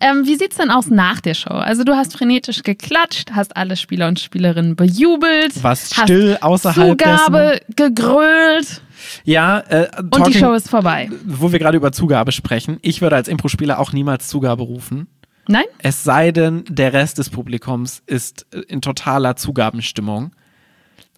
[0.00, 1.50] Ähm, wie sieht's denn aus nach der Show?
[1.54, 6.98] Also du hast frenetisch geklatscht, hast alle Spieler und Spielerinnen bejubelt, Warst hast still außerhalb
[7.00, 8.82] Zugabe gegrölt
[9.24, 11.08] Ja, äh, und die talking- Show ist vorbei.
[11.24, 15.06] wo wir gerade über Zugabe sprechen, ich würde als Impro-Spieler auch niemals Zugabe rufen.
[15.48, 15.64] Nein?
[15.78, 20.32] Es sei denn, der Rest des Publikums ist äh, in totaler Zugabenstimmung.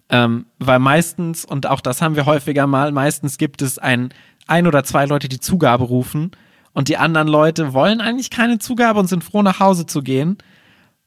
[0.09, 4.09] Ähm, weil meistens, und auch das haben wir häufiger mal, meistens gibt es ein,
[4.45, 6.31] ein oder zwei Leute, die Zugabe rufen
[6.73, 10.37] und die anderen Leute wollen eigentlich keine Zugabe und sind froh, nach Hause zu gehen.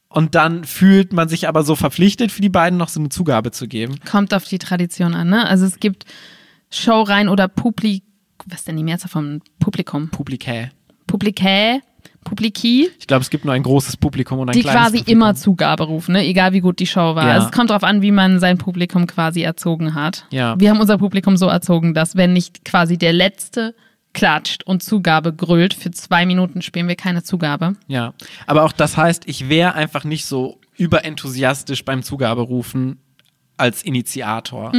[0.09, 3.51] Und dann fühlt man sich aber so verpflichtet, für die beiden noch so eine Zugabe
[3.51, 3.99] zu geben.
[4.09, 5.47] Kommt auf die Tradition an, ne?
[5.47, 6.05] Also es gibt
[6.71, 8.03] Showreihen oder Publik,
[8.47, 10.09] was ist denn die Mehrzahl vom Publikum?
[10.09, 10.71] Publikä.
[11.05, 11.81] Publikä,
[12.23, 15.21] Publiki, Ich glaube, es gibt nur ein großes Publikum und ein die kleines quasi Publikum.
[15.21, 16.25] immer Zugabe rufen, ne?
[16.25, 17.25] egal wie gut die Show war.
[17.27, 17.33] Ja.
[17.33, 20.25] Also es kommt darauf an, wie man sein Publikum quasi erzogen hat.
[20.31, 20.55] Ja.
[20.59, 23.73] Wir haben unser Publikum so erzogen, dass wenn nicht quasi der Letzte
[24.13, 27.75] klatscht und Zugabe grölt, für zwei Minuten spielen wir keine Zugabe.
[27.87, 28.13] Ja,
[28.47, 32.97] aber auch das heißt, ich wäre einfach nicht so überenthusiastisch beim Zugaberufen
[33.57, 34.71] als Initiator.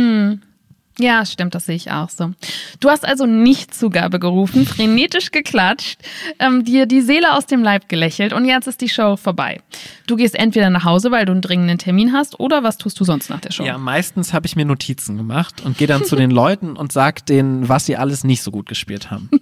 [0.99, 2.33] Ja, stimmt, das sehe ich auch so.
[2.81, 6.01] Du hast also nicht Zugabe gerufen, frenetisch geklatscht,
[6.39, 9.61] ähm, dir die Seele aus dem Leib gelächelt und jetzt ist die Show vorbei.
[10.07, 13.05] Du gehst entweder nach Hause, weil du einen dringenden Termin hast, oder was tust du
[13.05, 13.65] sonst nach der Show?
[13.65, 17.25] Ja, meistens habe ich mir Notizen gemacht und gehe dann zu den Leuten und sag
[17.27, 19.31] denen, was sie alles nicht so gut gespielt haben.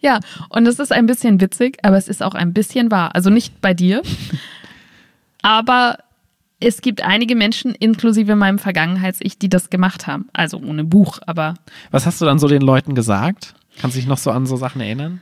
[0.00, 3.16] Ja, und es ist ein bisschen witzig, aber es ist auch ein bisschen wahr.
[3.16, 4.02] Also nicht bei dir,
[5.42, 5.98] aber
[6.60, 10.28] es gibt einige Menschen, inklusive meinem Vergangenheits-Ich, die das gemacht haben.
[10.32, 11.54] Also ohne Buch, aber
[11.90, 13.54] Was hast du dann so den Leuten gesagt?
[13.80, 15.20] Kannst du dich noch so an so Sachen erinnern?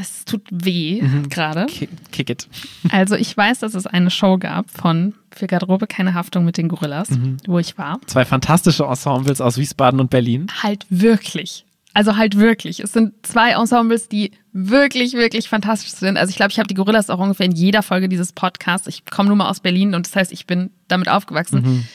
[0.00, 1.28] es tut weh Mhm.
[1.28, 1.66] gerade.
[1.66, 2.48] Kick, kick it.
[2.90, 6.66] Also ich weiß, dass es eine Show gab von Für Garderobe keine Haftung mit den
[6.66, 7.36] Gorillas, Mhm.
[7.46, 8.00] wo ich war.
[8.06, 10.48] Zwei fantastische Ensembles aus Wiesbaden und Berlin.
[10.64, 11.64] Halt wirklich.
[11.94, 12.80] Also halt wirklich.
[12.80, 16.16] Es sind zwei Ensembles, die wirklich, wirklich fantastisch sind.
[16.16, 18.86] Also ich glaube, ich habe die Gorillas auch ungefähr in jeder Folge dieses Podcasts.
[18.86, 21.86] Ich komme nur mal aus Berlin und das heißt, ich bin damit aufgewachsen.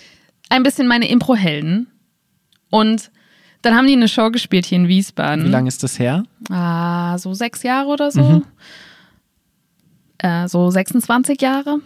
[0.50, 1.88] Ein bisschen meine Impro-Helden.
[2.70, 3.12] Und
[3.64, 5.46] dann haben die eine Show gespielt hier in Wiesbaden.
[5.46, 6.24] Wie lange ist das her?
[6.50, 8.44] Ah, so sechs Jahre oder so.
[10.20, 11.80] Äh, so 26 Jahre.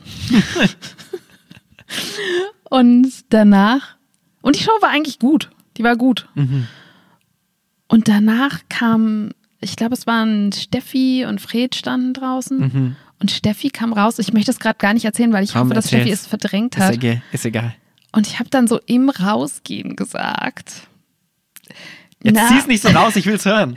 [2.69, 3.95] und danach.
[4.41, 5.49] Und die Show war eigentlich gut.
[5.77, 6.27] Die war gut.
[7.91, 12.95] Und danach kam, ich glaube, es waren Steffi und Fred standen draußen.
[13.19, 14.17] Und Steffi kam raus.
[14.17, 16.01] Ich möchte es gerade gar nicht erzählen, weil ich Komm, hoffe, dass erzähl's.
[16.03, 16.93] Steffi es verdrängt Ist hat.
[16.93, 17.21] egal.
[17.33, 17.75] Ist egal.
[18.13, 20.87] Und ich habe dann so im Rausgehen gesagt.
[22.23, 23.75] Jetzt na, zieh's nicht so raus, ich will's hören.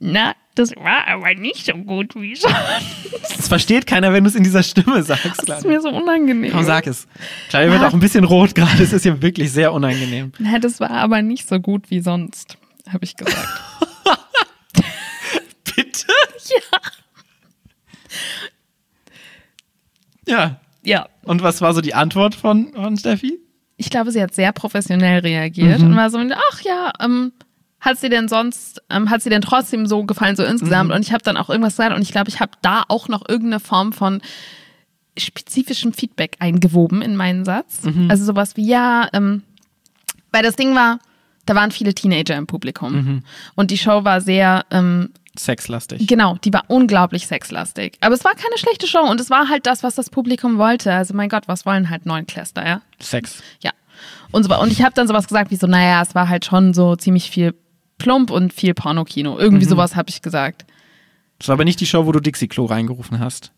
[0.00, 2.56] na, das war aber nicht so gut wie sonst.
[3.36, 5.46] Das versteht keiner, wenn du es in dieser Stimme sagst.
[5.48, 6.52] Das ist mir so unangenehm.
[6.52, 7.06] Komm, sag es.
[7.50, 8.82] Claudia wird auch ein bisschen rot gerade.
[8.82, 10.32] Es ist ja wirklich sehr unangenehm.
[10.38, 12.56] Na, das war aber nicht so gut wie sonst,
[12.88, 13.48] habe ich gesagt.
[15.76, 16.06] Bitte?
[16.48, 16.78] ja.
[20.26, 20.60] Ja.
[20.84, 21.08] Ja.
[21.24, 23.38] Und was war so die Antwort von, von Steffi?
[23.76, 27.32] Ich glaube, sie hat sehr professionell reagiert und war so, ach ja, ähm,
[27.80, 30.92] hat sie denn sonst, ähm, hat sie denn trotzdem so gefallen, so insgesamt?
[30.92, 33.28] Und ich habe dann auch irgendwas gesagt und ich glaube, ich habe da auch noch
[33.28, 34.20] irgendeine Form von
[35.18, 37.80] spezifischem Feedback eingewoben in meinen Satz.
[38.08, 39.42] Also sowas wie, ja, ähm,
[40.30, 41.00] weil das Ding war,
[41.46, 43.22] da waren viele Teenager im Publikum.
[43.54, 46.06] Und die Show war sehr, ähm, Sexlastig.
[46.06, 47.96] Genau, die war unglaublich sexlastig.
[48.02, 50.92] Aber es war keine schlechte Show und es war halt das, was das Publikum wollte.
[50.92, 52.82] Also mein Gott, was wollen halt Neunklässler, ja?
[53.00, 53.42] Sex.
[53.62, 53.70] Ja.
[54.30, 56.74] Und, so, und ich habe dann sowas gesagt wie so, naja, es war halt schon
[56.74, 57.54] so ziemlich viel
[57.96, 59.38] plump und viel Pornokino.
[59.38, 60.66] Irgendwie sowas habe ich gesagt.
[61.38, 63.52] Das war aber nicht die Show, wo du Dixie Klo reingerufen hast.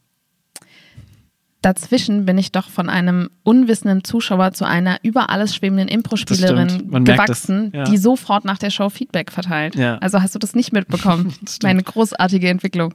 [1.64, 6.90] Dazwischen bin ich doch von einem unwissenden Zuschauer zu einer über alles schwebenden Das Impro-Spielerin
[6.90, 7.84] das, gewachsen, ja.
[7.84, 9.74] die sofort nach der Show Feedback verteilt.
[9.74, 9.96] Ja.
[9.98, 11.32] Also hast du das nicht mitbekommen?
[11.42, 11.58] Das.
[11.62, 12.92] Meine großartige Entwicklung.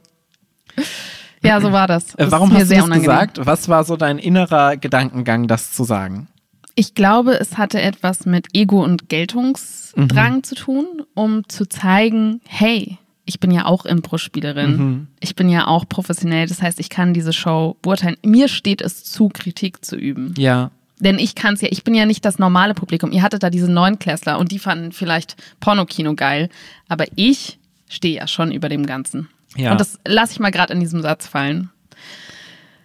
[1.42, 2.08] Ja, so war das.
[2.16, 3.04] das Äh, warum ist mir hast du das unangenehm.
[3.10, 3.46] gesagt?
[3.46, 6.28] Was war so dein innerer Gedankengang, das zu sagen?
[6.76, 10.42] Ich glaube, es hatte etwas mit Ego und Geltungsdrang Mhm.
[10.44, 12.98] zu tun, um zu zeigen, hey,
[13.30, 14.76] ich bin ja auch Impro-Spielerin.
[14.76, 15.06] Mhm.
[15.20, 16.48] Ich bin ja auch professionell.
[16.48, 18.16] Das heißt, ich kann diese Show beurteilen.
[18.24, 20.34] Mir steht es zu, Kritik zu üben.
[20.36, 20.72] Ja.
[20.98, 23.12] Denn ich kann es ja, ich bin ja nicht das normale Publikum.
[23.12, 26.48] Ihr hattet da diese Neunklässler und die fanden vielleicht Pornokino geil.
[26.88, 29.28] Aber ich stehe ja schon über dem Ganzen.
[29.56, 29.70] Ja.
[29.70, 31.70] Und das lasse ich mal gerade in diesem Satz fallen.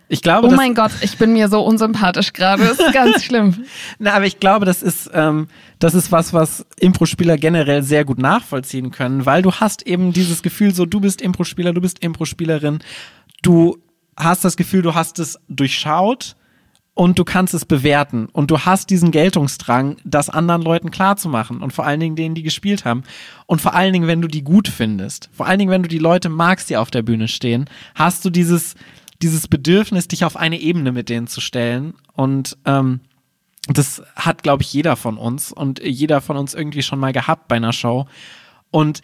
[0.08, 2.64] Ich glaube, Oh mein Gott, ich bin mir so unsympathisch gerade.
[2.64, 3.66] Das ist ganz schlimm.
[3.98, 5.48] Na, aber ich glaube, das ist, ähm,
[5.80, 10.44] das ist was, was Impro-Spieler generell sehr gut nachvollziehen können, weil du hast eben dieses
[10.44, 12.80] Gefühl, so du bist Impro-Spieler, du bist Impro-Spielerin,
[13.42, 13.78] du
[14.18, 16.36] hast das Gefühl, du hast es durchschaut
[16.94, 21.74] und du kannst es bewerten und du hast diesen Geltungsdrang, das anderen Leuten klarzumachen und
[21.74, 23.04] vor allen Dingen denen, die gespielt haben
[23.48, 26.00] und vor allen Dingen, wenn du die gut findest, vor allen Dingen, wenn du die
[26.00, 28.76] Leute magst, die auf der Bühne stehen, hast du dieses
[29.22, 33.02] dieses Bedürfnis, dich auf eine Ebene mit denen zu stellen und ähm,
[33.68, 37.48] das hat, glaube ich, jeder von uns und jeder von uns irgendwie schon mal gehabt
[37.48, 38.06] bei einer Show.
[38.70, 39.02] Und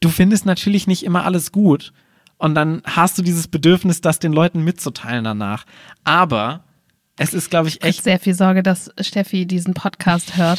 [0.00, 1.92] du findest natürlich nicht immer alles gut.
[2.36, 5.64] Und dann hast du dieses Bedürfnis, das den Leuten mitzuteilen danach.
[6.02, 6.64] Aber
[7.16, 8.04] es ist, glaube ich, echt echt.
[8.04, 10.58] sehr viel Sorge, dass Steffi diesen Podcast hört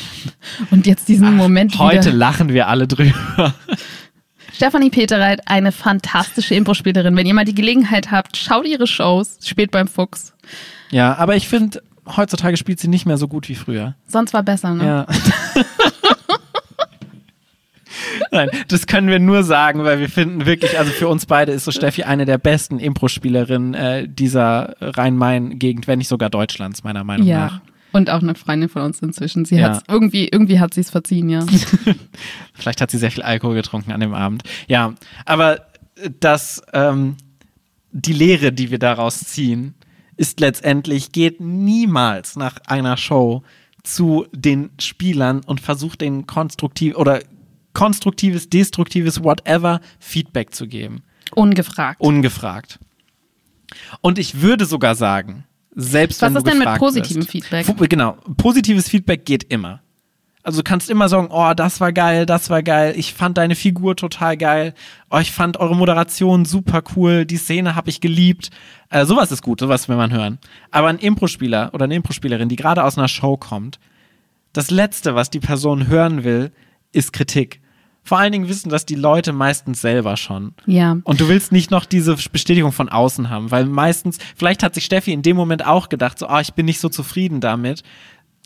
[0.71, 2.13] und jetzt diesen Moment Heute wieder.
[2.13, 3.53] lachen wir alle drüber.
[4.53, 7.15] Stefanie Peterreit, eine fantastische Impro-Spielerin.
[7.15, 10.33] Wenn ihr mal die Gelegenheit habt, schaut ihre Shows, spielt beim Fuchs.
[10.91, 11.81] Ja, aber ich finde,
[12.15, 13.95] heutzutage spielt sie nicht mehr so gut wie früher.
[14.07, 14.85] Sonst war besser, ne?
[14.85, 15.05] Ja.
[18.31, 21.65] Nein, das können wir nur sagen, weil wir finden wirklich, also für uns beide ist
[21.65, 27.27] so Steffi eine der besten Impro-Spielerinnen äh, dieser Rhein-Main-Gegend, wenn nicht sogar Deutschlands, meiner Meinung
[27.27, 27.37] Ja.
[27.39, 27.61] nach.
[27.93, 29.45] Und auch eine Freundin von uns inzwischen.
[29.45, 29.69] Sie Ja.
[29.69, 31.45] hat's irgendwie, irgendwie hat sie es verziehen, ja.
[32.53, 34.43] Vielleicht hat sie sehr viel Alkohol getrunken an dem Abend.
[34.67, 34.93] Ja,
[35.25, 35.67] aber
[36.19, 37.15] das, ähm,
[37.91, 39.75] die Lehre, die wir daraus ziehen,
[40.17, 43.43] ist letztendlich, geht niemals nach einer Show
[43.84, 47.21] zu den Spielern und versucht den konstruktiv oder
[47.73, 51.03] konstruktives, destruktives, whatever Feedback zu geben.
[51.36, 51.99] Ungefragt.
[51.99, 52.79] Ungefragt.
[54.01, 57.65] Und ich würde sogar sagen, selbst Was wenn ist du denn mit positivem Feedback?
[57.89, 59.81] Genau, positives Feedback geht immer.
[60.45, 63.55] Also du kannst immer sagen, oh, das war geil, das war geil, ich fand deine
[63.55, 64.73] Figur total geil,
[65.09, 68.49] oh, ich fand eure Moderation super cool, die Szene habe ich geliebt.
[68.89, 70.39] Äh, sowas ist gut, sowas will man hören.
[70.69, 73.79] Aber ein Impro-Spieler oder eine Impro-Spielerin, die gerade aus einer Show kommt,
[74.51, 76.51] das Letzte, was die Person hören will,
[76.91, 77.62] ist Kritik.
[78.03, 80.53] Vor allen Dingen wissen das die Leute meistens selber schon.
[80.65, 80.97] Ja.
[81.03, 84.83] Und du willst nicht noch diese Bestätigung von außen haben, weil meistens, vielleicht hat sich
[84.83, 87.81] Steffi in dem Moment auch gedacht, so, ah, ich bin nicht so zufrieden damit.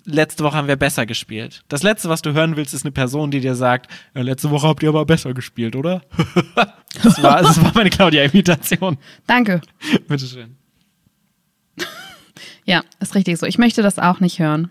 [0.05, 1.63] Letzte Woche haben wir besser gespielt.
[1.67, 4.67] Das Letzte, was du hören willst, ist eine Person, die dir sagt, ja, letzte Woche
[4.67, 6.01] habt ihr aber besser gespielt, oder?
[7.03, 8.97] das, war, das war meine Claudia-Imitation.
[9.25, 9.61] Danke.
[10.07, 10.55] Bitteschön.
[12.65, 13.45] Ja, ist richtig so.
[13.45, 14.69] Ich möchte das auch nicht hören.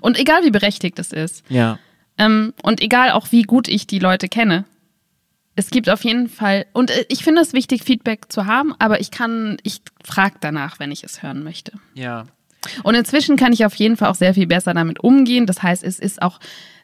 [0.00, 1.44] Und egal wie berechtigt es ist.
[1.48, 1.78] Ja.
[2.18, 4.64] Ähm, und egal auch wie gut ich die Leute kenne.
[5.54, 9.00] Es gibt auf jeden Fall, und äh, ich finde es wichtig, Feedback zu haben, aber
[9.00, 11.72] ich kann, ich frage danach, wenn ich es hören möchte.
[11.94, 12.26] Ja.
[12.82, 15.46] Und inzwischen kann ich auf jeden Fall auch sehr viel besser damit umgehen.
[15.46, 16.38] Das heißt, es ist auch,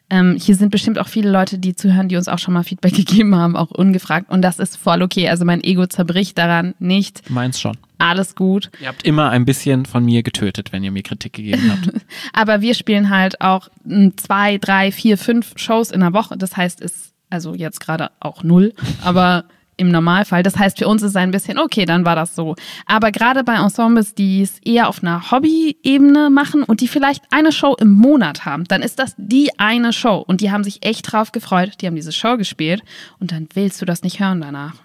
[0.09, 2.93] ähm, hier sind bestimmt auch viele Leute, die zuhören, die uns auch schon mal Feedback
[2.95, 4.29] gegeben haben, auch ungefragt.
[4.29, 5.29] Und das ist voll okay.
[5.29, 7.29] Also mein Ego zerbricht daran nicht.
[7.29, 7.77] Meins schon.
[7.97, 8.69] Alles gut.
[8.81, 12.05] Ihr habt immer ein bisschen von mir getötet, wenn ihr mir Kritik gegeben habt.
[12.33, 16.37] Aber wir spielen halt auch m, zwei, drei, vier, fünf Shows in der Woche.
[16.37, 19.45] Das heißt, es, also jetzt gerade auch null, aber
[19.77, 20.43] im Normalfall.
[20.43, 22.55] Das heißt, für uns ist es ein bisschen, okay, dann war das so.
[22.85, 27.51] Aber gerade bei Ensembles, die es eher auf einer Hobby-Ebene machen und die vielleicht eine
[27.51, 30.23] Show im Monat haben, dann ist das die eine Show.
[30.25, 31.73] Und die haben sich echt drauf gefreut.
[31.81, 32.83] Die haben diese Show gespielt
[33.19, 34.75] und dann willst du das nicht hören danach.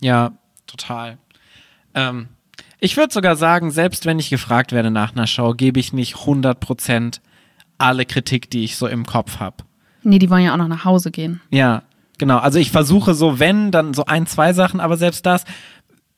[0.00, 0.32] Ja,
[0.66, 1.18] total.
[1.94, 2.28] Ähm,
[2.80, 6.14] ich würde sogar sagen, selbst wenn ich gefragt werde nach einer Show, gebe ich nicht
[6.14, 7.20] 100%
[7.78, 9.64] alle Kritik, die ich so im Kopf habe.
[10.02, 11.40] Nee, die wollen ja auch noch nach Hause gehen.
[11.50, 11.82] Ja,
[12.18, 12.38] genau.
[12.38, 15.44] Also ich versuche so, wenn, dann so ein, zwei Sachen, aber selbst das,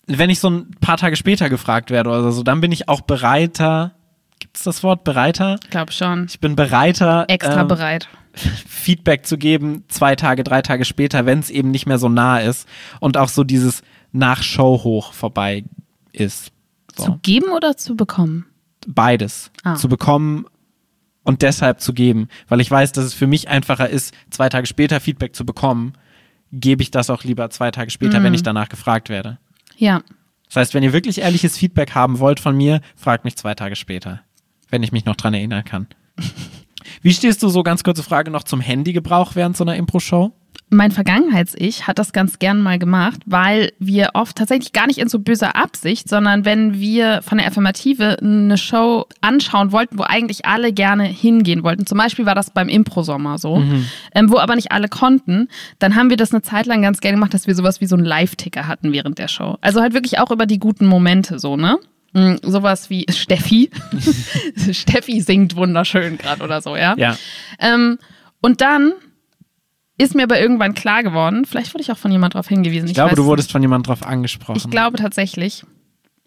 [0.06, 3.02] wenn ich so ein paar Tage später gefragt werde oder so, dann bin ich auch
[3.02, 3.92] bereiter.
[4.40, 5.58] Gibt's das Wort bereiter?
[5.62, 6.26] Ich glaube schon.
[6.28, 8.08] Ich bin bereiter, Extra ähm, bereit.
[8.34, 12.38] Feedback zu geben, zwei Tage, drei Tage später, wenn es eben nicht mehr so nah
[12.38, 12.66] ist
[13.00, 13.82] und auch so dieses
[14.12, 15.64] Nach-Show hoch vorbei
[16.12, 16.52] ist.
[16.96, 17.04] So.
[17.04, 18.46] Zu geben oder zu bekommen?
[18.86, 19.50] Beides.
[19.62, 19.74] Ah.
[19.74, 20.46] Zu bekommen
[21.22, 22.28] und deshalb zu geben.
[22.48, 25.94] Weil ich weiß, dass es für mich einfacher ist, zwei Tage später Feedback zu bekommen,
[26.52, 28.24] gebe ich das auch lieber zwei Tage später, Mhm.
[28.24, 29.38] wenn ich danach gefragt werde.
[29.76, 30.02] Ja.
[30.46, 33.76] Das heißt, wenn ihr wirklich ehrliches Feedback haben wollt von mir, fragt mich zwei Tage
[33.76, 34.20] später,
[34.68, 35.86] wenn ich mich noch dran erinnern kann.
[37.02, 40.32] Wie stehst du so, ganz kurze Frage, noch zum Handygebrauch während so einer Impro-Show?
[40.70, 45.08] Mein Vergangenheits-Ich hat das ganz gern mal gemacht, weil wir oft tatsächlich gar nicht in
[45.08, 50.46] so böser Absicht, sondern wenn wir von der Affirmative eine Show anschauen wollten, wo eigentlich
[50.46, 51.86] alle gerne hingehen wollten.
[51.86, 53.86] Zum Beispiel war das beim Impro-Sommer so, mhm.
[54.14, 55.48] ähm, wo aber nicht alle konnten.
[55.80, 57.96] Dann haben wir das eine Zeit lang ganz gerne gemacht, dass wir sowas wie so
[57.96, 59.58] einen Live-Ticker hatten während der Show.
[59.60, 61.78] Also halt wirklich auch über die guten Momente so, ne?
[62.12, 63.70] Mhm, sowas wie Steffi.
[64.72, 66.94] Steffi singt wunderschön gerade oder so, ja.
[66.96, 67.16] Ja.
[67.58, 67.98] Ähm,
[68.40, 68.92] und dann
[70.00, 72.86] ist mir aber irgendwann klar geworden, vielleicht wurde ich auch von jemand darauf hingewiesen.
[72.86, 73.52] Ich, ich glaube, du wurdest nicht.
[73.52, 74.56] von jemand darauf angesprochen.
[74.56, 75.64] Ich glaube tatsächlich.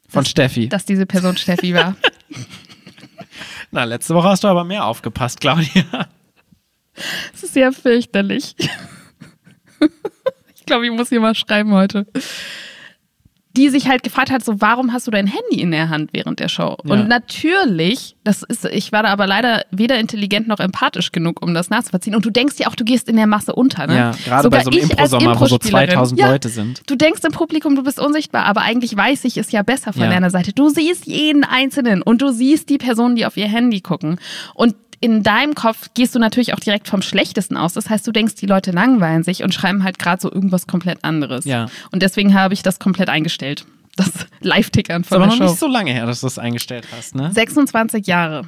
[0.07, 0.69] Von dass, Steffi.
[0.69, 1.95] Dass diese Person Steffi war.
[3.71, 6.07] Na, letzte Woche hast du aber mehr aufgepasst, Claudia.
[7.31, 8.55] Das ist sehr fürchterlich.
[10.55, 12.05] ich glaube, ich muss hier mal schreiben heute
[13.55, 16.39] die sich halt gefragt hat, so, warum hast du dein Handy in der Hand während
[16.39, 16.75] der Show?
[16.83, 16.93] Ja.
[16.93, 21.53] Und natürlich, das ist, ich war da aber leider weder intelligent noch empathisch genug, um
[21.53, 22.15] das nachzuvollziehen.
[22.15, 23.95] Und du denkst ja auch, du gehst in der Masse unter, ne?
[23.95, 26.81] Ja, gerade bei so einem Impro-Sommer, wo so 2000 ja, Leute sind.
[26.87, 30.03] Du denkst im Publikum, du bist unsichtbar, aber eigentlich weiß ich es ja besser von
[30.03, 30.09] ja.
[30.09, 30.51] deiner Seite.
[30.53, 34.19] Du siehst jeden Einzelnen und du siehst die Personen, die auf ihr Handy gucken.
[34.55, 37.73] Und in deinem Kopf gehst du natürlich auch direkt vom Schlechtesten aus.
[37.73, 41.03] Das heißt, du denkst, die Leute langweilen sich und schreiben halt gerade so irgendwas komplett
[41.03, 41.43] anderes.
[41.43, 41.67] Ja.
[41.91, 43.65] Und deswegen habe ich das komplett eingestellt.
[43.97, 45.33] Das Live-Tickern von der Show.
[45.33, 47.33] Aber noch nicht so lange her, dass du das eingestellt hast, ne?
[47.33, 48.47] 26 Jahre.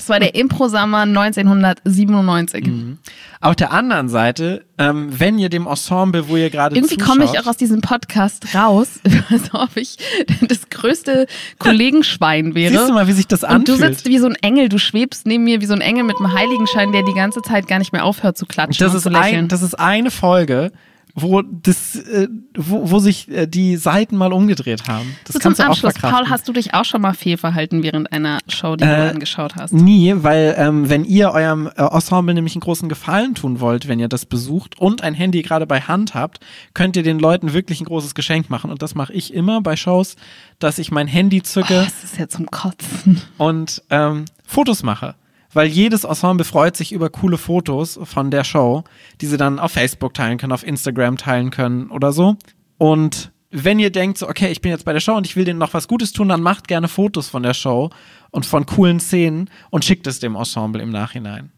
[0.00, 2.66] Das war der Impro-Sommer 1997.
[2.66, 2.98] Mhm.
[3.42, 7.38] Auf der anderen Seite, ähm, wenn ihr dem Ensemble, wo ihr gerade Irgendwie komme ich
[7.38, 8.98] auch aus diesem Podcast raus,
[9.30, 9.98] als ob ich
[10.40, 11.26] das größte
[11.58, 12.72] Kollegenschwein wäre.
[12.72, 13.68] Siehst du mal, wie sich das anfühlt?
[13.68, 16.04] Und du sitzt wie so ein Engel, du schwebst neben mir wie so ein Engel
[16.04, 19.02] mit einem Heiligenschein, der die ganze Zeit gar nicht mehr aufhört zu klatschen das ist
[19.02, 19.44] zu lächeln.
[19.44, 20.72] Ein, das ist eine Folge,
[21.14, 25.16] wo das, äh, wo, wo sich äh, die Seiten mal umgedreht haben.
[25.24, 27.82] Das so kannst zum du Abschluss, auch Paul, hast du dich auch schon mal fehlverhalten
[27.82, 29.72] während einer Show, die äh, du angeschaut hast?
[29.72, 34.00] Nie, weil ähm, wenn ihr eurem äh, Ensemble nämlich einen großen Gefallen tun wollt, wenn
[34.00, 36.40] ihr das besucht und ein Handy gerade bei Hand habt,
[36.74, 38.70] könnt ihr den Leuten wirklich ein großes Geschenk machen.
[38.70, 40.16] Und das mache ich immer bei Shows,
[40.58, 41.80] dass ich mein Handy zücke.
[41.80, 43.20] Oh, das ist ja zum Kotzen.
[43.38, 45.14] Und ähm, Fotos mache
[45.52, 48.84] weil jedes Ensemble freut sich über coole Fotos von der Show,
[49.20, 52.36] die sie dann auf Facebook teilen können, auf Instagram teilen können oder so.
[52.78, 55.44] Und wenn ihr denkt, so, okay, ich bin jetzt bei der Show und ich will
[55.44, 57.90] denen noch was Gutes tun, dann macht gerne Fotos von der Show
[58.30, 61.50] und von coolen Szenen und schickt es dem Ensemble im Nachhinein.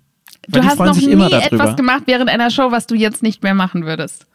[0.48, 3.55] Weil du hast noch nie etwas gemacht während einer Show, was du jetzt nicht mehr
[3.55, 4.26] machen würdest.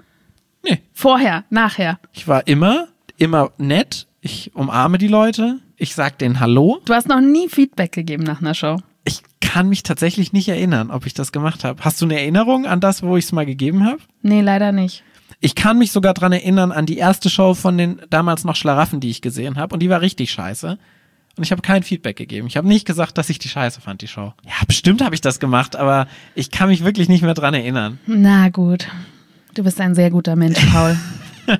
[0.64, 0.82] Nee.
[0.94, 2.00] Vorher, nachher.
[2.14, 4.08] Ich war immer, immer nett.
[4.22, 5.60] Ich umarme die Leute.
[5.76, 6.80] Ich sag denen Hallo.
[6.86, 8.78] Du hast noch nie Feedback gegeben nach einer Show
[9.48, 11.82] kann mich tatsächlich nicht erinnern, ob ich das gemacht habe.
[11.84, 14.00] Hast du eine Erinnerung an das, wo ich es mal gegeben habe?
[14.22, 15.04] Nee, leider nicht.
[15.40, 19.00] Ich kann mich sogar daran erinnern an die erste Show von den damals noch Schlaraffen,
[19.00, 19.74] die ich gesehen habe.
[19.74, 20.78] Und die war richtig scheiße.
[21.38, 22.48] Und ich habe kein Feedback gegeben.
[22.48, 24.34] Ich habe nicht gesagt, dass ich die scheiße fand, die Show.
[24.44, 28.00] Ja, bestimmt habe ich das gemacht, aber ich kann mich wirklich nicht mehr dran erinnern.
[28.06, 28.88] Na gut.
[29.54, 30.98] Du bist ein sehr guter Mensch, Paul.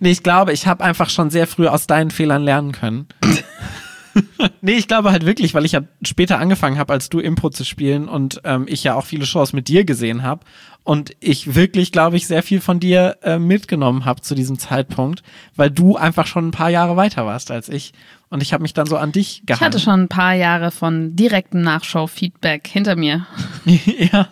[0.00, 3.08] nee, ich glaube, ich habe einfach schon sehr früh aus deinen Fehlern lernen können.
[4.60, 7.64] nee, ich glaube halt wirklich, weil ich ja später angefangen habe, als du Impro zu
[7.64, 10.44] spielen und ähm, ich ja auch viele Shows mit dir gesehen habe
[10.84, 15.22] und ich wirklich, glaube ich, sehr viel von dir äh, mitgenommen habe zu diesem Zeitpunkt,
[15.56, 17.92] weil du einfach schon ein paar Jahre weiter warst als ich
[18.30, 19.62] und ich habe mich dann so an dich gehalten.
[19.62, 23.26] Ich hatte schon ein paar Jahre von direktem Nachschau-Feedback hinter mir.
[23.66, 24.28] ja.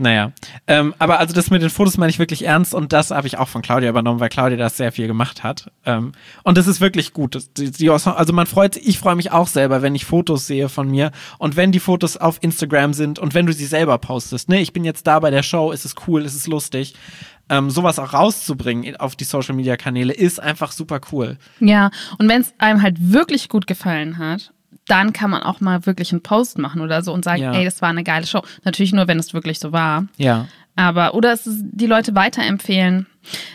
[0.00, 0.32] Naja,
[0.68, 3.36] ähm, aber also das mit den Fotos meine ich wirklich ernst und das habe ich
[3.36, 5.72] auch von Claudia übernommen, weil Claudia das sehr viel gemacht hat.
[5.84, 6.12] Ähm,
[6.44, 7.34] und das ist wirklich gut.
[7.34, 10.46] Das, die, die, also man freut sich, ich freue mich auch selber, wenn ich Fotos
[10.46, 13.98] sehe von mir und wenn die Fotos auf Instagram sind und wenn du sie selber
[13.98, 14.48] postest.
[14.48, 16.94] Ne, ich bin jetzt da bei der Show, ist es cool, ist es lustig.
[17.50, 21.38] Ähm, sowas auch rauszubringen auf die Social Media Kanäle ist einfach super cool.
[21.58, 24.52] Ja, und wenn es einem halt wirklich gut gefallen hat
[24.88, 27.52] dann kann man auch mal wirklich einen Post machen oder so und sagen, ja.
[27.52, 28.42] ey, das war eine geile Show.
[28.64, 30.06] Natürlich nur, wenn es wirklich so war.
[30.16, 30.48] Ja.
[30.76, 33.06] Aber, oder es ist, die Leute weiterempfehlen.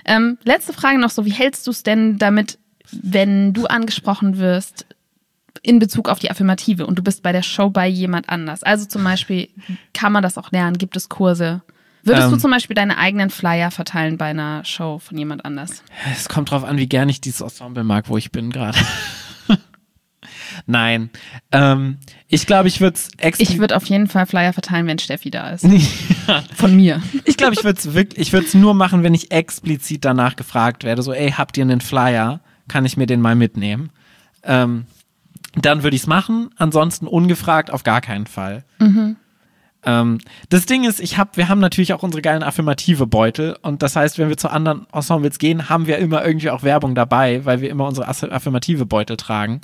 [0.05, 2.59] Ähm, letzte Frage noch so, wie hältst du es denn damit,
[2.91, 4.85] wenn du angesprochen wirst
[5.61, 8.63] in Bezug auf die Affirmative und du bist bei der Show bei jemand anders?
[8.63, 9.49] Also zum Beispiel,
[9.93, 10.77] kann man das auch lernen?
[10.77, 11.61] Gibt es Kurse?
[12.03, 15.81] Würdest ähm, du zum Beispiel deine eigenen Flyer verteilen bei einer Show von jemand anders?
[16.11, 18.77] Es kommt drauf an, wie gern ich dieses Ensemble mag, wo ich bin gerade.
[20.65, 21.09] Nein.
[21.51, 21.97] Ähm,
[22.27, 23.43] ich glaube, ich würde es extra.
[23.43, 25.63] Ich würde auf jeden Fall Flyer verteilen, wenn Steffi da ist.
[25.63, 26.43] ja.
[26.55, 27.01] Von mir.
[27.25, 30.35] Ich glaube, ich würde es wirklich, ich würde es nur machen, wenn ich explizit danach
[30.35, 31.01] gefragt werde.
[31.01, 32.39] So, ey, habt ihr einen Flyer?
[32.67, 33.89] Kann ich mir den mal mitnehmen?
[34.43, 34.85] Ähm,
[35.55, 36.49] dann würde ich es machen.
[36.57, 38.63] Ansonsten ungefragt auf gar keinen Fall.
[38.79, 39.17] Mhm.
[39.85, 43.83] Ähm, das Ding ist, ich hab, wir haben natürlich auch unsere geilen affirmative Beutel und
[43.83, 47.43] das heißt, wenn wir zu anderen Ensembles gehen, haben wir immer irgendwie auch Werbung dabei,
[47.43, 49.61] weil wir immer unsere affirmative Beutel tragen.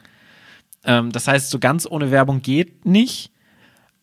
[0.83, 3.31] Ähm, das heißt, so ganz ohne Werbung geht nicht.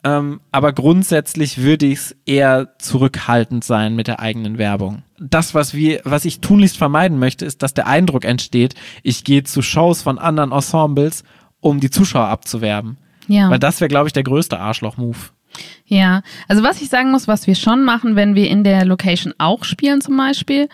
[0.05, 5.03] Ähm, aber grundsätzlich würde ich es eher zurückhaltend sein mit der eigenen Werbung.
[5.18, 9.43] Das, was wir, was ich tunlichst vermeiden möchte, ist, dass der Eindruck entsteht, ich gehe
[9.43, 11.24] zu Shows von anderen Ensembles,
[11.61, 12.99] um die Zuschauer abzuwerben.
[13.27, 13.51] Ja.
[13.51, 15.18] Weil das wäre, glaube ich, der größte Arschloch-Move.
[15.87, 19.35] Ja, also was ich sagen muss, was wir schon machen, wenn wir in der Location
[19.39, 20.68] auch spielen zum Beispiel,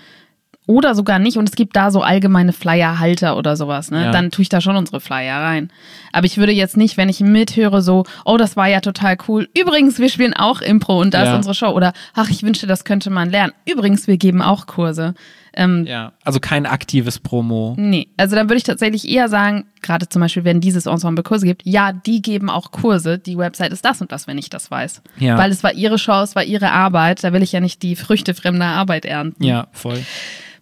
[0.73, 4.05] oder sogar nicht, und es gibt da so allgemeine Flyer-Halter oder sowas, ne?
[4.05, 4.11] Ja.
[4.11, 5.71] Dann tue ich da schon unsere Flyer rein.
[6.13, 9.49] Aber ich würde jetzt nicht, wenn ich mithöre, so, oh, das war ja total cool.
[9.59, 11.31] Übrigens, wir spielen auch Impro und da Ja.
[11.31, 11.69] ist unsere Show.
[11.71, 13.53] Oder, ach, ich wünschte, das könnte man lernen.
[13.71, 15.15] Übrigens, wir geben auch Kurse.
[15.55, 16.13] Ähm, Ja.
[16.25, 17.75] Also kein aktives Promo.
[17.79, 21.45] Nee, also dann würde ich tatsächlich eher sagen, gerade zum Beispiel, wenn dieses Ensemble Kurse
[21.45, 24.71] gibt, ja, die geben auch Kurse, die Website ist das und das, wenn ich das
[24.71, 25.03] weiß.
[25.19, 25.37] Ja.
[25.37, 27.97] Weil es war ihre Show, es war ihre Arbeit, da will ich ja nicht die
[27.97, 29.45] Früchte fremder Arbeit ernten.
[29.45, 30.01] Ja, voll.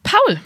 [0.03, 0.41] Paul,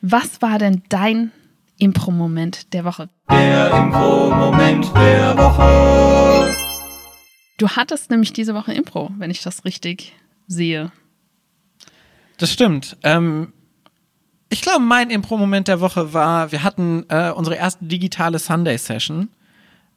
[0.00, 1.32] was war denn dein
[1.78, 3.08] Impro-Moment der Woche?
[3.30, 6.54] Der Impro-Moment der Woche.
[7.58, 10.14] Du hattest nämlich diese Woche Impro, wenn ich das richtig
[10.46, 10.92] sehe.
[12.38, 12.96] Das stimmt.
[13.02, 13.52] Ähm,
[14.48, 19.28] ich glaube, mein Impro-Moment der Woche war, wir hatten äh, unsere erste digitale Sunday-Session.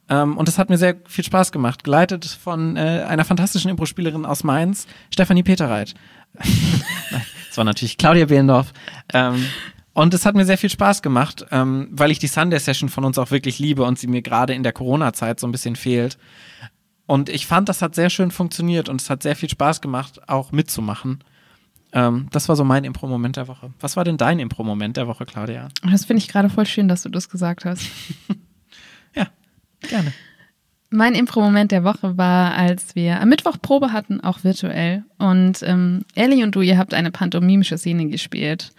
[0.08, 1.84] Ähm, und es hat mir sehr viel Spaß gemacht.
[1.84, 5.94] Geleitet von äh, einer fantastischen Impro-Spielerin aus Mainz, Stefanie Peterreit.
[6.34, 8.72] Das war natürlich Claudia Behlendorf.
[9.12, 9.44] Ähm,
[9.92, 13.18] und es hat mir sehr viel Spaß gemacht, ähm, weil ich die Sunday-Session von uns
[13.18, 16.16] auch wirklich liebe und sie mir gerade in der Corona-Zeit so ein bisschen fehlt.
[17.06, 20.28] Und ich fand, das hat sehr schön funktioniert und es hat sehr viel Spaß gemacht,
[20.28, 21.24] auch mitzumachen.
[21.92, 23.72] Ähm, das war so mein Impro-Moment der Woche.
[23.80, 25.68] Was war denn dein Impro-Moment der Woche, Claudia?
[25.82, 27.82] Das finde ich gerade voll schön, dass du das gesagt hast.
[29.16, 29.26] Ja,
[29.80, 30.12] gerne.
[30.90, 35.04] Mein Impro-Moment der Woche war, als wir am Mittwoch Probe hatten, auch virtuell.
[35.18, 38.72] Und ähm, Ellie und du, ihr habt eine pantomimische Szene gespielt.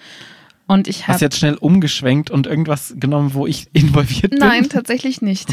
[0.67, 1.25] Und ich Hast habe.
[1.25, 4.39] jetzt schnell umgeschwenkt und irgendwas genommen, wo ich involviert bin?
[4.39, 5.47] Nein, tatsächlich nicht.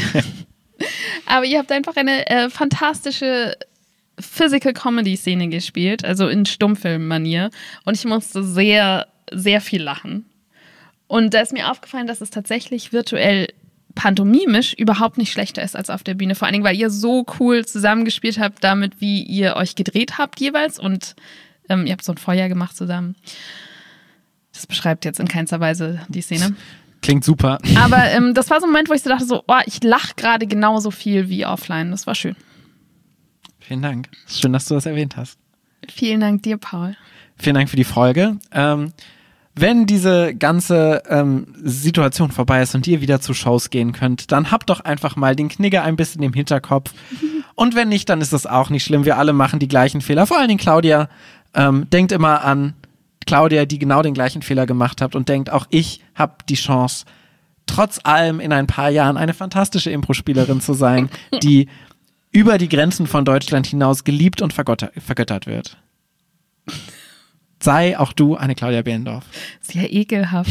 [1.25, 3.55] Aber ihr habt einfach eine äh, fantastische
[4.19, 7.51] Physical Comedy Szene gespielt, also in Stummfilm-Manier.
[7.85, 10.25] Und ich musste sehr, sehr viel lachen.
[11.07, 13.47] Und da ist mir aufgefallen, dass es tatsächlich virtuell
[13.99, 16.33] pantomimisch überhaupt nicht schlechter ist als auf der Bühne.
[16.33, 20.39] Vor allen Dingen, weil ihr so cool zusammengespielt habt, damit, wie ihr euch gedreht habt
[20.39, 20.79] jeweils.
[20.79, 21.17] Und
[21.67, 23.17] ähm, ihr habt so ein Feuer gemacht zusammen.
[24.53, 26.55] Das beschreibt jetzt in keinster Weise die Szene.
[27.01, 27.57] Klingt super.
[27.75, 30.13] Aber ähm, das war so ein Moment, wo ich so dachte, so, oh, ich lache
[30.15, 31.91] gerade genauso viel wie offline.
[31.91, 32.37] Das war schön.
[33.59, 34.07] Vielen Dank.
[34.29, 35.37] Schön, dass du das erwähnt hast.
[35.89, 36.95] Vielen Dank dir, Paul.
[37.35, 38.37] Vielen Dank für die Folge.
[38.53, 38.93] Ähm,
[39.59, 44.51] wenn diese ganze ähm, Situation vorbei ist und ihr wieder zu Shows gehen könnt, dann
[44.51, 46.93] habt doch einfach mal den Knigge ein bisschen im Hinterkopf.
[47.55, 49.03] Und wenn nicht, dann ist das auch nicht schlimm.
[49.03, 50.25] Wir alle machen die gleichen Fehler.
[50.25, 51.09] Vor allen Dingen Claudia.
[51.53, 52.73] Ähm, denkt immer an
[53.25, 57.05] Claudia, die genau den gleichen Fehler gemacht hat und denkt, auch ich habe die Chance,
[57.65, 61.09] trotz allem in ein paar Jahren eine fantastische Impro-Spielerin zu sein,
[61.43, 61.67] die
[62.31, 65.77] über die Grenzen von Deutschland hinaus geliebt und vergötter vergöttert wird.
[67.61, 69.25] Sei auch du eine Claudia Behlendorf.
[69.61, 70.49] Sehr ekelhaft.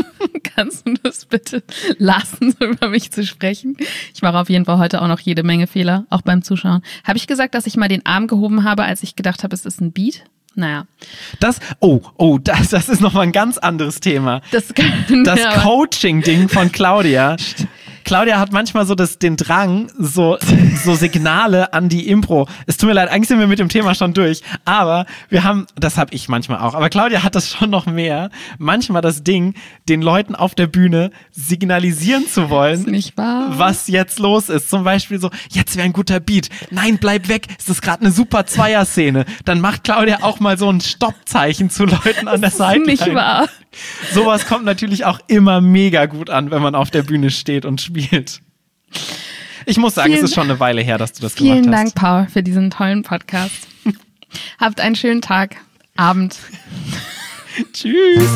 [0.56, 1.62] Kannst du das bitte
[1.98, 3.76] lassen, so über mich zu sprechen?
[4.14, 6.82] Ich mache auf jeden Fall heute auch noch jede Menge Fehler, auch beim Zuschauen.
[7.04, 9.64] Habe ich gesagt, dass ich mal den Arm gehoben habe, als ich gedacht habe, es
[9.64, 10.24] ist ein Beat?
[10.56, 10.86] Naja,
[11.38, 14.42] Das, oh, oh, das, das ist nochmal ein ganz anderes Thema.
[14.50, 14.74] das
[15.24, 17.36] Das ja, Coaching-Ding von Claudia.
[18.04, 20.38] Claudia hat manchmal so das, den Drang, so,
[20.84, 22.48] so Signale an die Impro.
[22.66, 24.42] Es tut mir leid, eigentlich sind wir mit dem Thema schon durch.
[24.64, 28.30] Aber wir haben, das habe ich manchmal auch, aber Claudia hat das schon noch mehr.
[28.58, 29.54] Manchmal das Ding,
[29.88, 33.46] den Leuten auf der Bühne signalisieren zu wollen, ist nicht wahr.
[33.58, 34.70] was jetzt los ist.
[34.70, 36.48] Zum Beispiel so, jetzt wäre ein guter Beat.
[36.70, 37.46] Nein, bleib weg.
[37.58, 39.24] Es ist gerade eine super Zweier-Szene.
[39.44, 42.80] Dann macht Claudia auch mal so ein Stoppzeichen zu Leuten an der Seite.
[42.80, 43.48] ist nicht wahr.
[44.12, 47.89] Sowas kommt natürlich auch immer mega gut an, wenn man auf der Bühne steht und
[47.90, 48.40] spielt.
[49.66, 51.74] Ich muss sagen, Vielen- es ist schon eine Weile her, dass du das Vielen gemacht
[51.74, 51.94] Dank, hast.
[51.96, 53.68] Paul, für diesen tollen Podcast.
[54.58, 55.56] Habt einen schönen Tag,
[55.96, 56.36] Abend.
[57.72, 58.30] Tschüss.